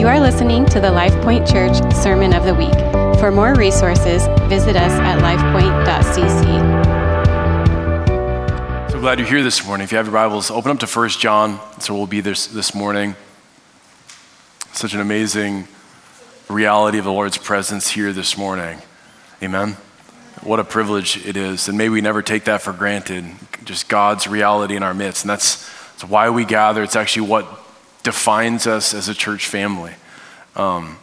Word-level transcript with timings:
You 0.00 0.08
are 0.08 0.18
listening 0.18 0.64
to 0.68 0.80
the 0.80 0.88
LifePoint 0.88 1.46
Church 1.46 1.76
Sermon 1.94 2.32
of 2.32 2.44
the 2.44 2.54
Week. 2.54 2.72
For 3.20 3.30
more 3.30 3.54
resources, 3.54 4.26
visit 4.48 4.74
us 4.74 4.92
at 4.92 5.18
lifepoint.cc. 5.18 6.50
So 8.92 8.98
glad 8.98 9.18
you're 9.18 9.28
here 9.28 9.42
this 9.42 9.62
morning. 9.66 9.84
If 9.84 9.92
you 9.92 9.98
have 9.98 10.06
your 10.06 10.14
Bibles, 10.14 10.50
open 10.50 10.70
up 10.70 10.78
to 10.78 10.86
1 10.86 11.08
John. 11.10 11.60
So 11.80 11.94
we'll 11.94 12.06
be 12.06 12.22
this 12.22 12.46
this 12.46 12.74
morning. 12.74 13.14
Such 14.72 14.94
an 14.94 15.00
amazing 15.00 15.68
reality 16.48 16.96
of 16.96 17.04
the 17.04 17.12
Lord's 17.12 17.36
presence 17.36 17.90
here 17.90 18.14
this 18.14 18.38
morning. 18.38 18.78
Amen. 19.42 19.76
What 20.42 20.60
a 20.60 20.64
privilege 20.64 21.26
it 21.26 21.36
is. 21.36 21.68
And 21.68 21.76
may 21.76 21.90
we 21.90 22.00
never 22.00 22.22
take 22.22 22.44
that 22.44 22.62
for 22.62 22.72
granted. 22.72 23.26
Just 23.66 23.90
God's 23.90 24.26
reality 24.26 24.76
in 24.76 24.82
our 24.82 24.94
midst. 24.94 25.24
And 25.24 25.30
that's, 25.30 25.56
that's 25.90 26.04
why 26.04 26.30
we 26.30 26.46
gather. 26.46 26.82
It's 26.82 26.96
actually 26.96 27.28
what 27.28 27.44
defines 28.02 28.66
us 28.66 28.94
as 28.94 29.08
a 29.08 29.14
church 29.14 29.46
family. 29.46 29.94
Um, 30.56 30.98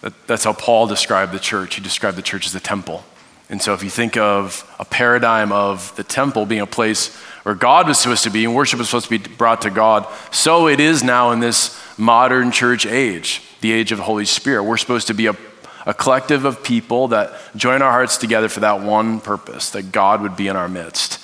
that, 0.00 0.12
that's 0.26 0.44
how 0.44 0.52
Paul 0.52 0.86
described 0.86 1.32
the 1.32 1.38
church. 1.38 1.74
He 1.74 1.80
described 1.80 2.16
the 2.16 2.22
church 2.22 2.46
as 2.46 2.54
a 2.54 2.60
temple. 2.60 3.04
And 3.50 3.62
so, 3.62 3.72
if 3.72 3.82
you 3.82 3.88
think 3.88 4.16
of 4.16 4.70
a 4.78 4.84
paradigm 4.84 5.52
of 5.52 5.94
the 5.96 6.04
temple 6.04 6.44
being 6.44 6.60
a 6.60 6.66
place 6.66 7.14
where 7.44 7.54
God 7.54 7.88
was 7.88 7.98
supposed 7.98 8.24
to 8.24 8.30
be 8.30 8.44
and 8.44 8.54
worship 8.54 8.78
was 8.78 8.88
supposed 8.88 9.08
to 9.08 9.18
be 9.18 9.34
brought 9.36 9.62
to 9.62 9.70
God, 9.70 10.06
so 10.30 10.68
it 10.68 10.80
is 10.80 11.02
now 11.02 11.30
in 11.30 11.40
this 11.40 11.80
modern 11.96 12.50
church 12.52 12.84
age, 12.84 13.42
the 13.62 13.72
age 13.72 13.90
of 13.90 13.98
the 13.98 14.04
Holy 14.04 14.26
Spirit. 14.26 14.64
We're 14.64 14.76
supposed 14.76 15.06
to 15.06 15.14
be 15.14 15.28
a, 15.28 15.36
a 15.86 15.94
collective 15.94 16.44
of 16.44 16.62
people 16.62 17.08
that 17.08 17.32
join 17.56 17.80
our 17.80 17.90
hearts 17.90 18.18
together 18.18 18.50
for 18.50 18.60
that 18.60 18.82
one 18.82 19.18
purpose, 19.18 19.70
that 19.70 19.92
God 19.92 20.20
would 20.20 20.36
be 20.36 20.48
in 20.48 20.56
our 20.56 20.68
midst. 20.68 21.18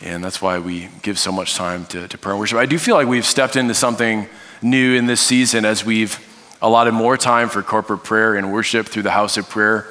And 0.00 0.22
that's 0.22 0.40
why 0.40 0.58
we 0.58 0.88
give 1.02 1.18
so 1.18 1.32
much 1.32 1.54
time 1.54 1.84
to, 1.86 2.06
to 2.06 2.18
prayer 2.18 2.34
and 2.34 2.40
worship. 2.40 2.58
I 2.58 2.66
do 2.66 2.78
feel 2.78 2.94
like 2.94 3.08
we've 3.08 3.26
stepped 3.26 3.56
into 3.56 3.74
something 3.74 4.28
new 4.62 4.94
in 4.94 5.06
this 5.06 5.20
season 5.20 5.64
as 5.64 5.84
we've 5.84 6.24
allotted 6.62 6.92
more 6.92 7.16
time 7.16 7.48
for 7.48 7.62
corporate 7.62 8.04
prayer 8.04 8.34
and 8.36 8.52
worship 8.52 8.86
through 8.86 9.02
the 9.02 9.10
house 9.10 9.36
of 9.36 9.48
prayer. 9.48 9.86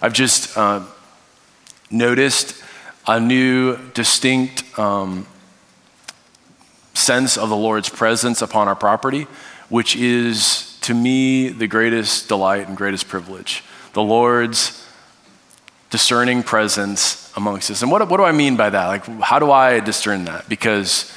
I've 0.00 0.12
just 0.12 0.56
uh, 0.56 0.82
noticed 1.90 2.62
a 3.06 3.20
new, 3.20 3.76
distinct 3.94 4.78
um, 4.78 5.26
sense 6.94 7.36
of 7.36 7.48
the 7.48 7.56
Lord's 7.56 7.88
presence 7.88 8.42
upon 8.42 8.68
our 8.68 8.76
property, 8.76 9.26
which 9.68 9.96
is 9.96 10.78
to 10.82 10.94
me 10.94 11.48
the 11.48 11.66
greatest 11.66 12.28
delight 12.28 12.66
and 12.66 12.76
greatest 12.76 13.08
privilege. 13.08 13.62
The 13.92 14.02
Lord's 14.02 14.86
discerning 15.90 16.42
presence 16.42 17.21
amongst 17.36 17.70
us. 17.70 17.82
And 17.82 17.90
what, 17.90 18.06
what 18.08 18.16
do 18.16 18.24
I 18.24 18.32
mean 18.32 18.56
by 18.56 18.70
that? 18.70 18.86
Like, 18.86 19.04
how 19.20 19.38
do 19.38 19.50
I 19.50 19.80
discern 19.80 20.24
that? 20.24 20.48
Because, 20.48 21.12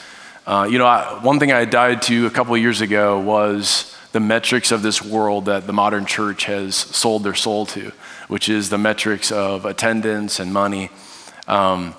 uh, 0.48 0.68
you 0.70 0.78
know, 0.78 0.86
I, 0.86 1.20
one 1.24 1.40
thing 1.40 1.52
I 1.52 1.66
died 1.66 2.02
to 2.04 2.26
a 2.26 2.30
couple 2.30 2.56
of 2.56 2.62
years 2.62 2.82
ago 2.82 3.20
was 3.20 3.96
the 4.12 4.20
metrics 4.20 4.72
of 4.72 4.82
this 4.82 5.02
world 5.02 5.46
that 5.46 5.68
the 5.68 5.74
modern 5.74 6.06
church 6.06 6.46
has 6.46 6.76
sold 6.76 7.24
their 7.24 7.34
soul 7.34 7.66
to, 7.66 7.92
which 8.28 8.48
is 8.48 8.70
the 8.70 8.78
metrics 8.78 9.32
of 9.32 9.66
attendance 9.66 10.40
and 10.40 10.54
money. 10.54 10.90
Um, 11.48 11.94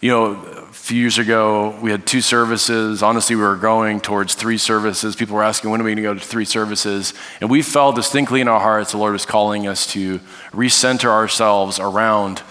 you 0.00 0.10
know, 0.10 0.32
a 0.32 0.72
few 0.72 0.98
years 0.98 1.18
ago, 1.18 1.78
we 1.82 1.90
had 1.90 2.06
two 2.06 2.22
services. 2.22 3.02
Honestly, 3.02 3.36
we 3.36 3.42
were 3.42 3.56
going 3.56 4.00
towards 4.00 4.34
three 4.34 4.56
services. 4.56 5.14
People 5.14 5.36
were 5.36 5.42
asking, 5.42 5.70
when 5.70 5.80
are 5.80 5.84
we 5.84 5.90
going 5.90 5.96
to 5.96 6.02
go 6.02 6.14
to 6.14 6.20
three 6.20 6.46
services? 6.46 7.12
And 7.40 7.50
we 7.50 7.60
felt 7.60 7.96
distinctly 7.96 8.40
in 8.40 8.48
our 8.48 8.60
hearts 8.60 8.92
the 8.92 8.98
Lord 8.98 9.12
was 9.12 9.26
calling 9.26 9.66
us 9.66 9.86
to 9.92 10.18
recenter 10.52 11.10
ourselves 11.10 11.78
around 11.78 12.42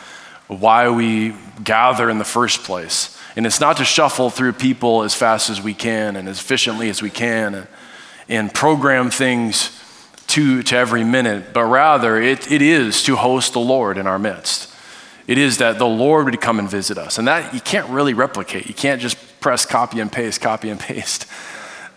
why 0.49 0.89
we 0.89 1.33
gather 1.63 2.09
in 2.09 2.17
the 2.17 2.25
first 2.25 2.63
place. 2.63 3.17
And 3.37 3.45
it's 3.45 3.61
not 3.61 3.77
to 3.77 3.85
shuffle 3.85 4.29
through 4.29 4.53
people 4.53 5.03
as 5.03 5.15
fast 5.15 5.49
as 5.49 5.61
we 5.61 5.73
can 5.73 6.17
and 6.17 6.27
as 6.27 6.39
efficiently 6.39 6.89
as 6.89 7.01
we 7.01 7.09
can 7.09 7.55
and, 7.55 7.67
and 8.27 8.53
program 8.53 9.09
things 9.09 9.71
to, 10.27 10.61
to 10.63 10.75
every 10.75 11.03
minute, 11.03 11.53
but 11.53 11.63
rather 11.63 12.21
it, 12.21 12.51
it 12.51 12.61
is 12.61 13.01
to 13.03 13.15
host 13.15 13.53
the 13.53 13.59
Lord 13.59 13.97
in 13.97 14.05
our 14.05 14.19
midst 14.19 14.69
it 15.29 15.37
is 15.37 15.59
that 15.59 15.77
the 15.77 15.85
Lord 15.85 16.25
would 16.25 16.41
come 16.41 16.57
and 16.57 16.67
visit 16.67 16.97
us. 16.97 17.19
And 17.19 17.27
that 17.27 17.53
you 17.53 17.61
can't 17.61 17.87
really 17.89 18.15
replicate. 18.15 18.65
You 18.65 18.73
can't 18.73 18.99
just 18.99 19.15
press 19.39 19.63
copy 19.63 19.99
and 19.99 20.11
paste, 20.11 20.41
copy 20.41 20.71
and 20.71 20.79
paste. 20.79 21.27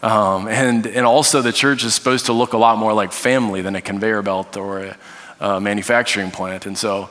Um, 0.02 0.48
and, 0.48 0.86
and 0.86 1.06
also, 1.06 1.40
the 1.40 1.50
church 1.50 1.82
is 1.82 1.94
supposed 1.94 2.26
to 2.26 2.34
look 2.34 2.52
a 2.52 2.58
lot 2.58 2.76
more 2.76 2.92
like 2.92 3.10
family 3.10 3.62
than 3.62 3.74
a 3.74 3.80
conveyor 3.80 4.20
belt 4.20 4.58
or 4.58 4.80
a, 4.80 4.96
a 5.40 5.60
manufacturing 5.62 6.30
plant. 6.30 6.66
And 6.66 6.76
so, 6.76 7.08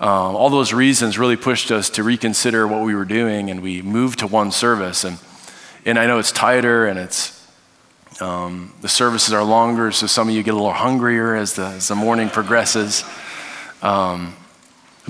um, 0.00 0.36
all 0.36 0.48
those 0.48 0.72
reasons 0.72 1.18
really 1.18 1.36
pushed 1.36 1.72
us 1.72 1.90
to 1.90 2.04
reconsider 2.04 2.68
what 2.68 2.84
we 2.84 2.94
were 2.94 3.04
doing, 3.04 3.50
and 3.50 3.60
we 3.60 3.82
moved 3.82 4.20
to 4.20 4.28
one 4.28 4.52
service. 4.52 5.02
And, 5.02 5.18
and 5.84 5.98
I 5.98 6.06
know 6.06 6.18
it's 6.20 6.30
tighter 6.30 6.86
and 6.86 6.98
it's, 6.98 7.34
um, 8.20 8.72
the 8.80 8.88
services 8.88 9.32
are 9.32 9.42
longer, 9.42 9.90
so 9.90 10.06
some 10.06 10.28
of 10.28 10.34
you 10.34 10.42
get 10.44 10.52
a 10.54 10.56
little 10.56 10.72
hungrier 10.72 11.34
as 11.34 11.54
the, 11.54 11.66
as 11.66 11.88
the 11.88 11.96
morning 11.96 12.28
progresses. 12.30 13.04
Um, 13.82 14.36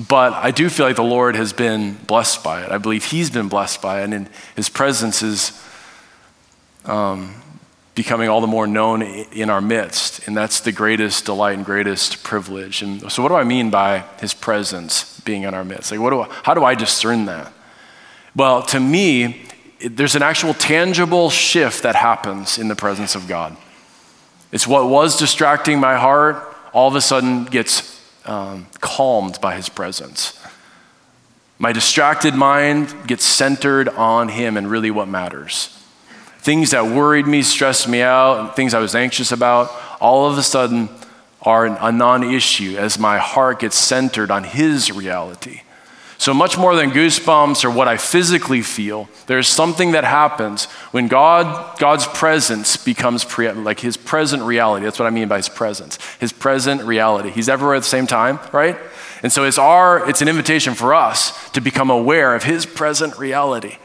but 0.09 0.32
I 0.32 0.53
do 0.53 0.71
feel 0.71 0.87
like 0.87 0.97
the 0.97 1.03
Lord 1.03 1.37
has 1.37 1.53
been 1.53 1.94
blessed 2.06 2.43
by 2.43 2.62
it. 2.62 2.71
I 2.71 2.78
believe 2.78 3.04
He's 3.04 3.31
been 3.31 3.48
blessed 3.48 3.82
by 3.82 4.03
it, 4.03 4.12
and 4.12 4.31
His 4.56 4.69
presence 4.69 5.22
is 5.22 5.62
um, 6.84 7.34
becoming 7.98 8.28
all 8.28 8.41
the 8.41 8.47
more 8.47 8.69
known 8.69 9.03
in 9.03 9.50
our 9.50 9.60
midst. 9.60 10.26
And 10.28 10.36
that's 10.36 10.60
the 10.60 10.70
greatest 10.70 11.25
delight 11.25 11.56
and 11.56 11.66
greatest 11.66 12.22
privilege. 12.22 12.81
And 12.81 13.10
so, 13.10 13.25
what 13.25 13.28
do 13.31 13.34
I 13.34 13.42
mean 13.42 13.70
by 13.70 14.04
His 14.20 14.32
presence 14.32 15.20
being 15.20 15.42
in 15.42 15.53
our 15.53 15.64
midst? 15.64 15.91
Like, 15.91 15.98
what 15.98 16.10
do 16.10 16.20
I, 16.20 16.28
how 16.44 16.54
do 16.54 16.64
I 16.64 16.76
discern 16.76 17.26
that? 17.26 17.53
Well, 18.36 18.62
to 18.66 18.78
me, 18.78 19.42
there's 19.84 20.14
an 20.14 20.22
actual 20.22 20.54
tangible 20.54 21.28
shift 21.28 21.82
that 21.82 21.97
happens 21.97 22.56
in 22.56 22.69
the 22.69 22.76
presence 22.76 23.16
of 23.16 23.26
God. 23.26 23.56
It's 24.53 24.66
what 24.66 24.88
was 24.88 25.19
distracting 25.19 25.80
my 25.80 25.97
heart 25.97 26.36
all 26.72 26.86
of 26.86 26.94
a 26.94 27.00
sudden 27.00 27.47
gets 27.47 28.00
um, 28.26 28.69
calmed 28.80 29.41
by 29.41 29.56
his 29.56 29.69
presence. 29.69 30.38
My 31.59 31.72
distracted 31.72 32.34
mind 32.34 32.94
gets 33.09 33.25
centered 33.25 33.88
on 33.88 34.28
him 34.28 34.56
and 34.56 34.70
really 34.70 34.92
what 34.92 35.09
matters. 35.09 35.78
Things 36.48 36.70
that 36.70 36.86
worried 36.86 37.26
me, 37.26 37.42
stressed 37.42 37.91
me 37.91 38.00
out, 38.00 38.56
things 38.56 38.72
I 38.72 38.78
was 38.78 38.94
anxious 38.94 39.32
about, 39.32 39.70
all 40.00 40.31
of 40.31 40.38
a 40.38 40.42
sudden 40.42 40.88
are 41.42 41.66
a 41.66 41.92
non 41.92 42.25
issue 42.25 42.75
as 42.78 42.98
my 42.98 43.19
heart 43.19 43.59
gets 43.59 43.76
centered 43.76 44.31
on 44.31 44.44
his 44.44 44.91
reality. 44.91 45.60
So, 46.16 46.32
much 46.32 46.56
more 46.56 46.75
than 46.75 46.91
goosebumps 46.91 47.66
or 47.66 47.70
what 47.70 47.86
I 47.86 47.98
physically 47.98 48.62
feel, 48.62 49.10
there's 49.26 49.47
something 49.47 49.92
that 49.92 50.04
happens 50.04 50.64
when 50.91 51.06
God, 51.06 51.78
God's 51.78 52.06
presence 52.06 52.78
becomes 52.78 53.26
pre- 53.26 53.53
like 53.53 53.80
his 53.80 53.98
present 53.98 54.42
reality. 54.42 54.86
That's 54.86 54.98
what 54.98 55.04
I 55.04 55.10
mean 55.10 55.28
by 55.28 55.36
his 55.36 55.50
presence. 55.50 55.98
His 56.19 56.32
present 56.32 56.80
reality. 56.80 57.28
He's 57.28 57.50
everywhere 57.50 57.75
at 57.75 57.82
the 57.82 57.91
same 57.91 58.06
time, 58.06 58.38
right? 58.54 58.78
And 59.22 59.30
so 59.30 59.44
it's 59.44 59.59
our, 59.59 60.09
it's 60.09 60.22
an 60.22 60.28
invitation 60.28 60.72
for 60.72 60.94
us 60.94 61.50
to 61.50 61.60
become 61.60 61.91
aware 61.91 62.34
of 62.34 62.44
his 62.44 62.65
present 62.65 63.19
reality. 63.19 63.76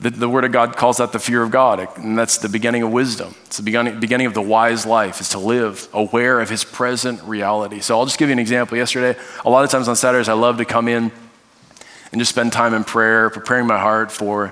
The, 0.00 0.10
the, 0.10 0.28
Word 0.28 0.44
of 0.44 0.52
God 0.52 0.76
calls 0.76 0.98
that 0.98 1.10
the 1.10 1.18
fear 1.18 1.42
of 1.42 1.50
God, 1.50 1.88
and 1.96 2.16
that's 2.16 2.38
the 2.38 2.48
beginning 2.48 2.82
of 2.82 2.92
wisdom. 2.92 3.34
It's 3.46 3.56
the 3.56 3.64
beginning, 3.64 3.98
beginning 3.98 4.28
of 4.28 4.34
the 4.34 4.42
wise 4.42 4.86
life, 4.86 5.20
is 5.20 5.30
to 5.30 5.40
live 5.40 5.88
aware 5.92 6.40
of 6.40 6.48
His 6.48 6.62
present 6.62 7.20
reality. 7.24 7.80
So 7.80 7.98
I'll 7.98 8.06
just 8.06 8.16
give 8.16 8.28
you 8.28 8.34
an 8.34 8.38
example. 8.38 8.76
Yesterday, 8.76 9.18
a 9.44 9.50
lot 9.50 9.64
of 9.64 9.70
times 9.70 9.88
on 9.88 9.96
Saturdays, 9.96 10.28
I 10.28 10.34
love 10.34 10.58
to 10.58 10.64
come 10.64 10.86
in 10.86 11.10
and 12.12 12.20
just 12.20 12.30
spend 12.30 12.52
time 12.52 12.74
in 12.74 12.84
prayer, 12.84 13.28
preparing 13.28 13.66
my 13.66 13.78
heart 13.78 14.12
for, 14.12 14.50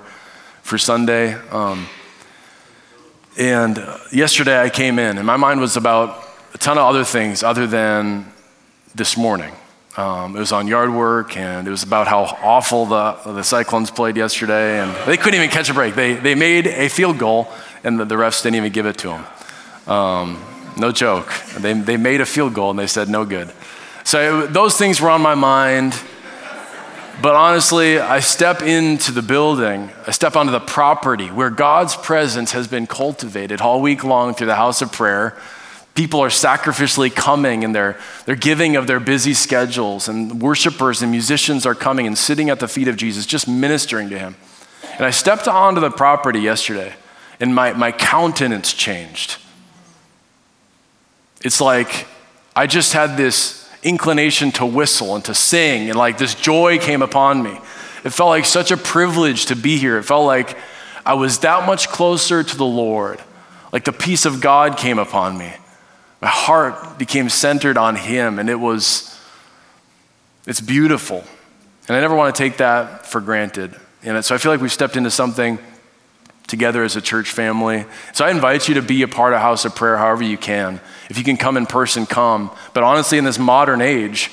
for 0.63 0.77
Sunday. 0.77 1.33
Um, 1.49 1.87
and 3.37 3.77
yesterday 4.11 4.61
I 4.61 4.69
came 4.69 4.99
in, 4.99 5.17
and 5.17 5.25
my 5.25 5.37
mind 5.37 5.61
was 5.61 5.77
about 5.77 6.23
a 6.53 6.57
ton 6.57 6.77
of 6.77 6.83
other 6.83 7.05
things 7.05 7.41
other 7.41 7.67
than 7.67 8.31
this 8.95 9.15
morning. 9.15 9.53
Um, 9.97 10.35
it 10.35 10.39
was 10.39 10.51
on 10.51 10.67
yard 10.67 10.93
work, 10.93 11.35
and 11.35 11.67
it 11.67 11.71
was 11.71 11.81
about 11.81 12.07
how 12.07 12.25
awful 12.43 12.85
the, 12.85 13.13
the 13.25 13.41
Cyclones 13.41 13.89
played 13.89 14.15
yesterday, 14.15 14.79
and 14.79 14.95
they 15.07 15.17
couldn't 15.17 15.33
even 15.33 15.49
catch 15.49 15.71
a 15.71 15.73
break. 15.73 15.95
They, 15.95 16.13
they 16.13 16.35
made 16.35 16.67
a 16.67 16.87
field 16.87 17.17
goal, 17.17 17.47
and 17.83 17.99
the, 17.99 18.05
the 18.05 18.13
refs 18.13 18.43
didn't 18.43 18.57
even 18.57 18.71
give 18.71 18.85
it 18.85 18.99
to 18.99 19.07
them. 19.07 19.25
Um, 19.91 20.43
no 20.77 20.91
joke. 20.91 21.33
They, 21.57 21.73
they 21.73 21.97
made 21.97 22.21
a 22.21 22.27
field 22.27 22.53
goal, 22.53 22.69
and 22.69 22.77
they 22.77 22.85
said 22.85 23.09
no 23.09 23.25
good. 23.25 23.51
So 24.03 24.45
those 24.45 24.77
things 24.77 25.01
were 25.01 25.09
on 25.09 25.23
my 25.23 25.33
mind. 25.33 25.99
But 27.19 27.33
honestly, 27.33 27.97
I 27.97 28.19
step 28.19 28.61
into 28.61 29.11
the 29.11 29.23
building, 29.23 29.89
I 30.05 30.11
step 30.11 30.35
onto 30.35 30.51
the 30.51 30.59
property 30.59 31.29
where 31.29 31.49
God's 31.49 31.95
presence 31.95 32.51
has 32.51 32.67
been 32.67 32.85
cultivated 32.85 33.59
all 33.59 33.81
week 33.81 34.03
long 34.03 34.35
through 34.35 34.45
the 34.45 34.55
house 34.55 34.83
of 34.83 34.91
prayer. 34.91 35.35
People 35.97 36.19
are 36.19 36.29
sacrificially 36.29 37.13
coming 37.13 37.63
and 37.63 37.73
they're, 37.73 37.99
they're 38.27 38.35
giving 38.35 38.75
of 38.75 38.85
their 38.85 38.99
busy 38.99 39.33
schedules, 39.33 40.07
and 40.07 40.39
worshipers 40.39 41.01
and 41.01 41.09
musicians 41.09 41.65
are 41.65 41.73
coming 41.73 42.05
and 42.05 42.15
sitting 42.15 42.51
at 42.51 42.59
the 42.59 42.67
feet 42.67 42.87
of 42.87 42.97
Jesus, 42.97 43.25
just 43.25 43.47
ministering 43.47 44.07
to 44.11 44.19
him. 44.19 44.35
And 44.97 45.07
I 45.07 45.09
stepped 45.09 45.47
onto 45.47 45.81
the 45.81 45.89
property 45.89 46.39
yesterday, 46.39 46.93
and 47.39 47.55
my, 47.55 47.73
my 47.73 47.91
countenance 47.91 48.73
changed. 48.73 49.37
It's 51.41 51.59
like 51.59 52.05
I 52.55 52.67
just 52.67 52.93
had 52.93 53.17
this 53.17 53.67
inclination 53.81 54.51
to 54.51 54.67
whistle 54.67 55.15
and 55.15 55.25
to 55.25 55.33
sing, 55.33 55.89
and 55.89 55.97
like 55.97 56.19
this 56.19 56.35
joy 56.35 56.77
came 56.77 57.01
upon 57.01 57.41
me. 57.41 57.59
It 58.03 58.11
felt 58.11 58.29
like 58.29 58.45
such 58.45 58.69
a 58.69 58.77
privilege 58.77 59.47
to 59.47 59.55
be 59.55 59.79
here. 59.79 59.97
It 59.97 60.03
felt 60.03 60.27
like 60.27 60.55
I 61.03 61.15
was 61.15 61.39
that 61.39 61.65
much 61.65 61.89
closer 61.89 62.43
to 62.43 62.55
the 62.55 62.65
Lord. 62.65 63.19
Like 63.73 63.83
the 63.83 63.91
peace 63.91 64.25
of 64.25 64.41
God 64.41 64.77
came 64.77 64.99
upon 64.99 65.39
me. 65.39 65.51
My 66.21 66.27
heart 66.27 66.97
became 66.97 67.29
centered 67.29 67.77
on 67.77 67.95
Him, 67.95 68.39
and 68.39 68.49
it 68.49 68.59
was, 68.59 69.19
it's 70.45 70.61
beautiful. 70.61 71.23
And 71.87 71.95
I 71.95 72.01
never 72.01 72.15
want 72.15 72.35
to 72.35 72.41
take 72.41 72.57
that 72.57 73.05
for 73.05 73.21
granted. 73.21 73.75
And 74.03 74.23
so 74.23 74.35
I 74.35 74.37
feel 74.37 74.51
like 74.51 74.61
we've 74.61 74.71
stepped 74.71 74.97
into 74.97 75.11
something 75.11 75.59
together 76.47 76.83
as 76.83 76.95
a 76.95 77.01
church 77.01 77.29
family. 77.29 77.85
So 78.13 78.25
I 78.25 78.31
invite 78.31 78.67
you 78.67 78.75
to 78.75 78.81
be 78.81 79.01
a 79.03 79.07
part 79.07 79.33
of 79.33 79.41
House 79.41 79.65
of 79.65 79.75
Prayer 79.75 79.97
however 79.97 80.23
you 80.23 80.37
can. 80.37 80.79
If 81.09 81.17
you 81.17 81.23
can 81.23 81.37
come 81.37 81.57
in 81.57 81.65
person, 81.65 82.05
come. 82.05 82.51
But 82.73 82.83
honestly, 82.83 83.17
in 83.17 83.25
this 83.25 83.37
modern 83.37 83.81
age, 83.81 84.31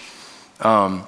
um, 0.61 1.05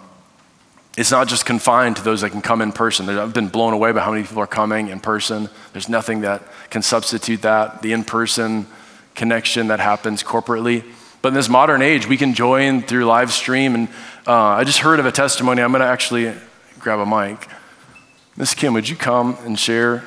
it's 0.96 1.11
not 1.11 1.28
just 1.28 1.46
confined 1.46 1.96
to 1.96 2.02
those 2.02 2.23
that 2.23 2.31
can 2.31 2.43
come 2.43 2.61
in 2.61 2.73
person. 2.73 3.08
I've 3.08 3.34
been 3.34 3.49
blown 3.49 3.73
away 3.73 3.93
by 3.93 4.00
how 4.00 4.11
many 4.12 4.25
people 4.25 4.43
are 4.43 4.46
coming 4.46 4.88
in 4.88 4.99
person. 4.99 5.49
There's 5.73 5.88
nothing 5.88 6.23
that 6.23 6.43
can 6.70 6.82
substitute 6.82 7.43
that, 7.43 7.82
the 7.82 7.93
in 7.93 8.02
person 8.02 8.67
connection 9.16 9.68
that 9.68 9.80
happens 9.80 10.22
corporately. 10.22 10.84
But 11.22 11.28
in 11.28 11.34
this 11.34 11.48
modern 11.48 11.82
age, 11.82 12.06
we 12.06 12.16
can 12.16 12.34
join 12.34 12.82
through 12.82 13.04
live 13.06 13.32
stream. 13.32 13.74
And 13.74 13.88
uh, 14.26 14.32
I 14.32 14.64
just 14.64 14.78
heard 14.78 15.00
of 15.00 15.06
a 15.06 15.12
testimony. 15.12 15.62
I'm 15.62 15.72
going 15.72 15.80
to 15.80 15.88
actually 15.88 16.32
grab 16.78 17.00
a 17.00 17.06
mic. 17.06 17.48
Miss 18.36 18.54
Kim, 18.54 18.74
would 18.74 18.88
you 18.88 18.94
come 18.94 19.36
and 19.44 19.58
share? 19.58 20.04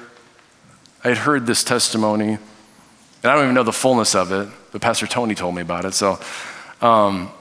I 1.03 1.09
had 1.09 1.17
heard 1.17 1.45
this 1.45 1.63
testimony, 1.63 2.33
and 2.33 2.39
I 3.25 3.33
don't 3.33 3.43
even 3.43 3.55
know 3.55 3.63
the 3.63 3.73
fullness 3.73 4.15
of 4.15 4.31
it, 4.31 4.49
but 4.71 4.81
Pastor 4.81 5.07
Tony 5.07 5.33
told 5.33 5.55
me 5.55 5.61
about 5.61 5.85
it. 5.85 5.93
So, 5.93 6.19
um, 6.81 7.31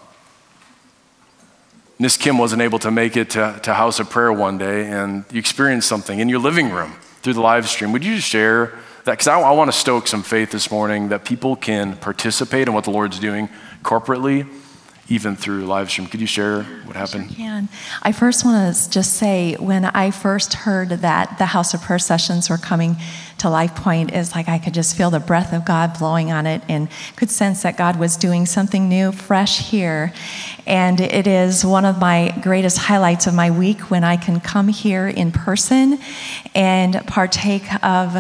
Miss 1.99 2.17
Kim 2.17 2.39
wasn't 2.39 2.63
able 2.63 2.79
to 2.79 2.91
make 2.91 3.17
it 3.17 3.31
to, 3.31 3.59
to 3.65 3.75
House 3.75 3.99
of 3.99 4.09
Prayer 4.09 4.33
one 4.33 4.59
day, 4.59 4.87
and 4.87 5.25
you 5.31 5.41
experienced 5.41 5.89
something 5.89 6.21
in 6.21 6.29
your 6.29 6.39
living 6.39 6.71
room 6.71 6.93
through 7.23 7.35
the 7.35 7.41
live 7.41 7.69
stream. 7.69 7.93
Would 7.93 8.05
you 8.05 8.19
share? 8.19 8.79
Because 9.13 9.29
I, 9.29 9.41
I 9.41 9.53
want 9.53 9.73
to 9.73 9.79
stoke 9.79 10.07
some 10.07 10.23
faith 10.23 10.51
this 10.51 10.71
morning 10.71 11.09
that 11.09 11.25
people 11.25 11.57
can 11.57 11.97
participate 11.97 12.69
in 12.69 12.75
what 12.75 12.85
the 12.85 12.91
Lord's 12.91 13.19
doing 13.19 13.49
corporately 13.83 14.47
even 15.11 15.37
through 15.37 15.65
live 15.65 15.91
stream. 15.91 16.07
Could 16.07 16.21
you 16.21 16.27
share 16.27 16.65
what 16.85 16.95
happened? 16.95 17.29
Sure 17.29 17.37
can. 17.37 17.69
I 18.03 18.13
first 18.13 18.45
want 18.45 18.75
to 18.75 18.91
just 18.91 19.15
say 19.15 19.55
when 19.55 19.87
I 19.87 20.11
first 20.11 20.53
heard 20.53 20.91
that 20.91 21.39
the 21.39 21.47
House 21.47 21.73
of 21.73 21.81
Prayer 21.81 21.99
sessions 21.99 22.51
were 22.51 22.59
coming 22.59 22.97
to 23.39 23.49
Life 23.49 23.75
Point, 23.75 24.13
is 24.13 24.35
like 24.35 24.49
I 24.49 24.59
could 24.59 24.75
just 24.75 24.97
feel 24.97 25.11
the 25.11 25.21
breath 25.21 25.53
of 25.53 25.65
God 25.65 25.99
blowing 25.99 26.31
on 26.31 26.47
it 26.47 26.61
and 26.69 26.89
could 27.17 27.31
sense 27.31 27.63
that 27.63 27.77
God 27.77 27.99
was 27.99 28.17
doing 28.17 28.47
something 28.47 28.89
new, 28.89 29.13
fresh 29.13 29.71
here. 29.71 30.13
And 30.67 31.01
it 31.01 31.27
is 31.27 31.65
one 31.65 31.85
of 31.85 31.99
my 31.99 32.37
greatest 32.43 32.79
highlights 32.79 33.27
of 33.27 33.35
my 33.35 33.51
week 33.51 33.91
when 33.91 34.05
I 34.05 34.17
can 34.17 34.41
come 34.41 34.69
here 34.69 35.07
in 35.07 35.33
person 35.33 35.99
and 36.55 36.95
partake 37.07 37.73
of 37.83 38.17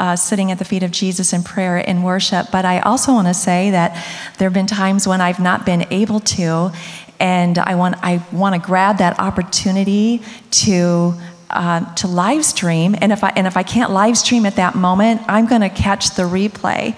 uh, 0.00 0.16
sitting 0.16 0.50
at 0.50 0.58
the 0.58 0.64
feet 0.64 0.82
of 0.82 0.90
Jesus 0.90 1.32
in 1.32 1.44
prayer 1.44 1.76
and 1.76 2.02
worship. 2.02 2.46
But 2.50 2.64
I 2.64 2.80
also 2.80 3.12
want 3.12 3.28
to 3.28 3.34
say 3.34 3.70
that 3.70 3.92
there 4.38 4.46
have 4.48 4.54
been 4.54 4.66
times 4.66 5.06
when 5.06 5.20
I've 5.20 5.38
not 5.38 5.64
been 5.64 5.86
able 5.92 6.20
to, 6.20 6.72
and 7.20 7.58
I 7.58 7.74
want 7.76 7.96
I 8.02 8.24
want 8.32 8.54
to 8.54 8.60
grab 8.60 8.98
that 8.98 9.20
opportunity 9.20 10.22
to. 10.50 11.14
Uh, 11.52 11.80
to 11.96 12.06
live 12.06 12.44
stream, 12.44 12.94
and 13.00 13.10
if 13.10 13.24
I 13.24 13.30
and 13.30 13.44
if 13.44 13.56
I 13.56 13.64
can't 13.64 13.90
live 13.90 14.16
stream 14.16 14.46
at 14.46 14.54
that 14.54 14.76
moment, 14.76 15.20
I'm 15.26 15.46
going 15.46 15.62
to 15.62 15.68
catch 15.68 16.14
the 16.14 16.22
replay. 16.22 16.94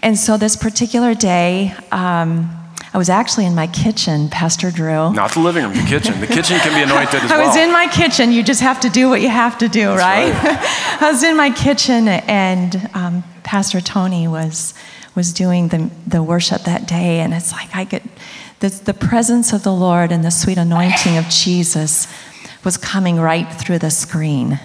And 0.00 0.18
so 0.18 0.36
this 0.36 0.56
particular 0.56 1.14
day, 1.14 1.72
um, 1.92 2.50
I 2.96 2.98
was 2.98 3.10
actually 3.10 3.44
in 3.44 3.54
my 3.54 3.66
kitchen, 3.66 4.30
Pastor 4.30 4.70
Drew. 4.70 5.12
Not 5.12 5.32
the 5.32 5.40
living 5.40 5.64
room, 5.64 5.74
the 5.74 5.82
kitchen. 5.82 6.18
The 6.18 6.26
kitchen 6.26 6.58
can 6.60 6.74
be 6.74 6.80
anointed 6.80 7.24
as 7.24 7.30
well. 7.30 7.40
I 7.42 7.46
was 7.46 7.54
in 7.54 7.70
my 7.70 7.88
kitchen. 7.88 8.32
You 8.32 8.42
just 8.42 8.62
have 8.62 8.80
to 8.80 8.88
do 8.88 9.10
what 9.10 9.20
you 9.20 9.28
have 9.28 9.58
to 9.58 9.68
do, 9.68 9.90
right? 9.90 10.32
right. 10.32 10.98
I 11.02 11.10
was 11.12 11.22
in 11.22 11.36
my 11.36 11.50
kitchen, 11.50 12.08
and 12.08 12.88
um, 12.94 13.22
Pastor 13.42 13.82
Tony 13.82 14.26
was 14.26 14.72
was 15.14 15.34
doing 15.34 15.68
the 15.68 15.90
the 16.06 16.22
worship 16.22 16.62
that 16.62 16.88
day, 16.88 17.20
and 17.20 17.34
it's 17.34 17.52
like 17.52 17.76
I 17.76 17.84
could, 17.84 18.02
the, 18.60 18.70
the 18.70 18.94
presence 18.94 19.52
of 19.52 19.62
the 19.62 19.74
Lord 19.74 20.10
and 20.10 20.24
the 20.24 20.30
sweet 20.30 20.56
anointing 20.56 21.18
of 21.18 21.28
Jesus 21.28 22.08
was 22.64 22.78
coming 22.78 23.20
right 23.20 23.52
through 23.52 23.80
the 23.80 23.90
screen. 23.90 24.58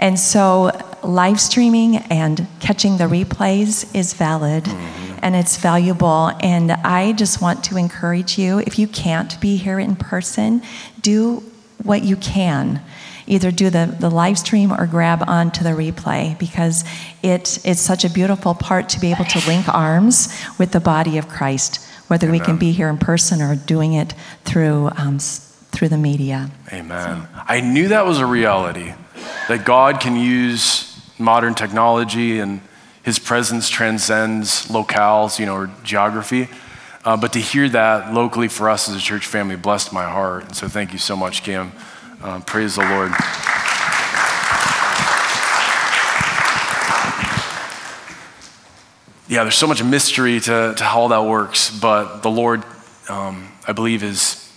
And 0.00 0.18
so, 0.18 0.72
live 1.04 1.40
streaming 1.40 1.98
and 2.10 2.48
catching 2.58 2.96
the 2.96 3.04
replays 3.04 3.94
is 3.94 4.14
valid 4.14 4.64
mm-hmm. 4.64 5.07
And 5.22 5.36
it's 5.36 5.56
valuable. 5.56 6.32
And 6.40 6.72
I 6.72 7.12
just 7.12 7.40
want 7.40 7.64
to 7.64 7.76
encourage 7.76 8.38
you 8.38 8.58
if 8.60 8.78
you 8.78 8.88
can't 8.88 9.40
be 9.40 9.56
here 9.56 9.78
in 9.78 9.96
person, 9.96 10.62
do 11.00 11.42
what 11.82 12.02
you 12.02 12.16
can. 12.16 12.82
Either 13.26 13.50
do 13.50 13.68
the, 13.68 13.94
the 14.00 14.08
live 14.08 14.38
stream 14.38 14.72
or 14.72 14.86
grab 14.86 15.22
onto 15.28 15.62
the 15.62 15.70
replay 15.70 16.38
because 16.38 16.84
it, 17.22 17.58
it's 17.64 17.80
such 17.80 18.04
a 18.04 18.10
beautiful 18.10 18.54
part 18.54 18.88
to 18.88 19.00
be 19.00 19.10
able 19.10 19.26
to 19.26 19.46
link 19.46 19.68
arms 19.68 20.34
with 20.58 20.72
the 20.72 20.80
body 20.80 21.18
of 21.18 21.28
Christ, 21.28 21.84
whether 22.08 22.26
Amen. 22.26 22.40
we 22.40 22.44
can 22.44 22.56
be 22.56 22.72
here 22.72 22.88
in 22.88 22.96
person 22.96 23.42
or 23.42 23.54
doing 23.54 23.92
it 23.92 24.14
through, 24.44 24.90
um, 24.96 25.18
through 25.18 25.90
the 25.90 25.98
media. 25.98 26.50
Amen. 26.72 27.22
So. 27.22 27.42
I 27.46 27.60
knew 27.60 27.88
that 27.88 28.06
was 28.06 28.18
a 28.18 28.26
reality 28.26 28.94
that 29.48 29.66
God 29.66 30.00
can 30.00 30.16
use 30.16 30.98
modern 31.18 31.54
technology 31.54 32.38
and 32.38 32.60
his 33.08 33.18
presence 33.18 33.70
transcends 33.70 34.66
locales, 34.66 35.38
you 35.38 35.46
know, 35.46 35.54
or 35.54 35.70
geography. 35.82 36.46
Uh, 37.06 37.16
but 37.16 37.32
to 37.32 37.38
hear 37.38 37.66
that 37.66 38.12
locally 38.12 38.48
for 38.48 38.68
us 38.68 38.86
as 38.86 38.96
a 38.96 39.00
church 39.00 39.24
family 39.24 39.56
blessed 39.56 39.94
my 39.94 40.04
heart. 40.04 40.44
And 40.44 40.54
so 40.54 40.68
thank 40.68 40.92
you 40.92 40.98
so 40.98 41.16
much, 41.16 41.42
Kim. 41.42 41.72
Uh, 42.22 42.40
praise 42.40 42.74
the 42.74 42.82
Lord. 42.82 43.12
Yeah, 49.26 49.42
there's 49.42 49.56
so 49.56 49.66
much 49.66 49.82
mystery 49.82 50.38
to, 50.40 50.74
to 50.76 50.84
how 50.84 51.08
that 51.08 51.24
works, 51.24 51.70
but 51.70 52.20
the 52.20 52.30
Lord, 52.30 52.62
um, 53.08 53.48
I 53.66 53.72
believe, 53.72 54.02
is 54.02 54.52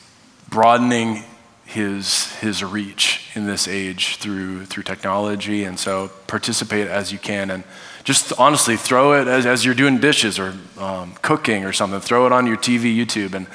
broadening 0.49 1.23
his, 1.63 2.29
his 2.41 2.65
reach 2.65 3.31
in 3.33 3.45
this 3.45 3.69
age 3.69 4.17
through, 4.17 4.65
through 4.65 4.83
technology. 4.83 5.63
And 5.63 5.79
so 5.79 6.11
participate 6.27 6.89
as 6.89 7.13
you 7.13 7.17
can. 7.17 7.49
And 7.49 7.63
just 8.03 8.33
honestly, 8.39 8.77
throw 8.77 9.13
it 9.13 9.27
as, 9.27 9.45
as 9.45 9.65
you're 9.65 9.75
doing 9.75 9.99
dishes 9.99 10.39
or 10.39 10.53
um, 10.77 11.13
cooking 11.21 11.65
or 11.65 11.73
something. 11.73 11.99
Throw 11.99 12.25
it 12.25 12.31
on 12.31 12.47
your 12.47 12.57
TV, 12.57 12.95
YouTube, 12.95 13.33
and, 13.33 13.47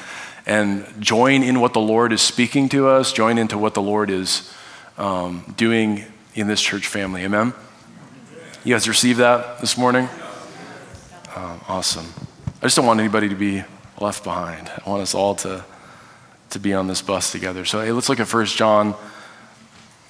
and 0.47 1.03
join 1.03 1.43
in 1.43 1.61
what 1.61 1.73
the 1.73 1.81
Lord 1.81 2.13
is 2.13 2.23
speaking 2.23 2.69
to 2.71 2.89
us. 2.89 3.13
Join 3.13 3.39
into 3.39 3.59
what 3.59 3.75
the 3.75 3.83
Lord 3.83 4.11
is 4.11 4.53
um, 4.99 5.55
doing 5.57 6.05
in 6.35 6.47
this 6.47 6.63
church 6.63 6.87
family. 6.87 7.23
Amen? 7.23 7.53
You 8.65 8.75
guys 8.75 8.89
receive 8.89 9.19
that 9.19 9.61
this 9.61 9.77
morning? 9.77 10.09
Um, 11.35 11.61
awesome. 11.69 12.07
I 12.63 12.67
just 12.67 12.77
don't 12.77 12.87
want 12.87 13.01
anybody 13.01 13.29
to 13.29 13.35
be 13.35 13.63
left 14.01 14.25
behind. 14.25 14.71
I 14.85 14.89
want 14.89 15.03
us 15.03 15.15
all 15.15 15.35
to 15.37 15.65
to 16.51 16.59
be 16.59 16.73
on 16.73 16.87
this 16.87 17.03
bus 17.03 17.33
together. 17.33 17.65
So, 17.65 17.81
hey, 17.81 17.93
let's 17.93 18.09
look 18.09 18.21
at 18.21 18.29
First 18.29 18.57
John. 18.57 18.95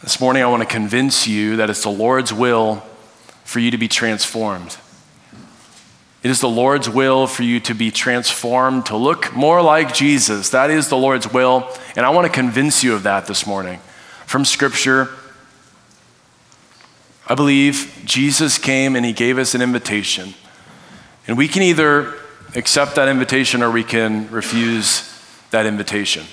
This 0.02 0.20
morning, 0.20 0.42
I 0.42 0.46
want 0.46 0.62
to 0.62 0.68
convince 0.68 1.26
you 1.26 1.56
that 1.56 1.70
it's 1.70 1.82
the 1.82 1.90
Lord's 1.90 2.32
will 2.32 2.82
for 3.46 3.60
you 3.60 3.70
to 3.70 3.78
be 3.78 3.88
transformed. 3.88 4.76
It 6.24 6.30
is 6.30 6.40
the 6.40 6.48
Lord's 6.48 6.90
will 6.90 7.28
for 7.28 7.44
you 7.44 7.60
to 7.60 7.74
be 7.74 7.92
transformed, 7.92 8.86
to 8.86 8.96
look 8.96 9.34
more 9.34 9.62
like 9.62 9.94
Jesus. 9.94 10.50
That 10.50 10.68
is 10.68 10.88
the 10.88 10.96
Lord's 10.96 11.32
will. 11.32 11.70
And 11.94 12.04
I 12.04 12.10
want 12.10 12.26
to 12.26 12.32
convince 12.32 12.82
you 12.82 12.94
of 12.94 13.04
that 13.04 13.28
this 13.28 13.46
morning. 13.46 13.78
From 14.26 14.44
Scripture, 14.44 15.10
I 17.28 17.36
believe 17.36 18.02
Jesus 18.04 18.58
came 18.58 18.96
and 18.96 19.06
he 19.06 19.12
gave 19.12 19.38
us 19.38 19.54
an 19.54 19.62
invitation. 19.62 20.34
And 21.28 21.38
we 21.38 21.46
can 21.46 21.62
either 21.62 22.14
accept 22.56 22.96
that 22.96 23.08
invitation 23.08 23.62
or 23.62 23.70
we 23.70 23.84
can 23.84 24.28
refuse 24.32 25.08
that 25.52 25.66
invitation. 25.66 26.24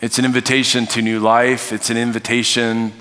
It's 0.00 0.18
an 0.18 0.24
invitation 0.24 0.86
to 0.86 1.02
new 1.02 1.20
life, 1.20 1.72
it's 1.72 1.90
an 1.90 1.96
invitation 1.96 2.92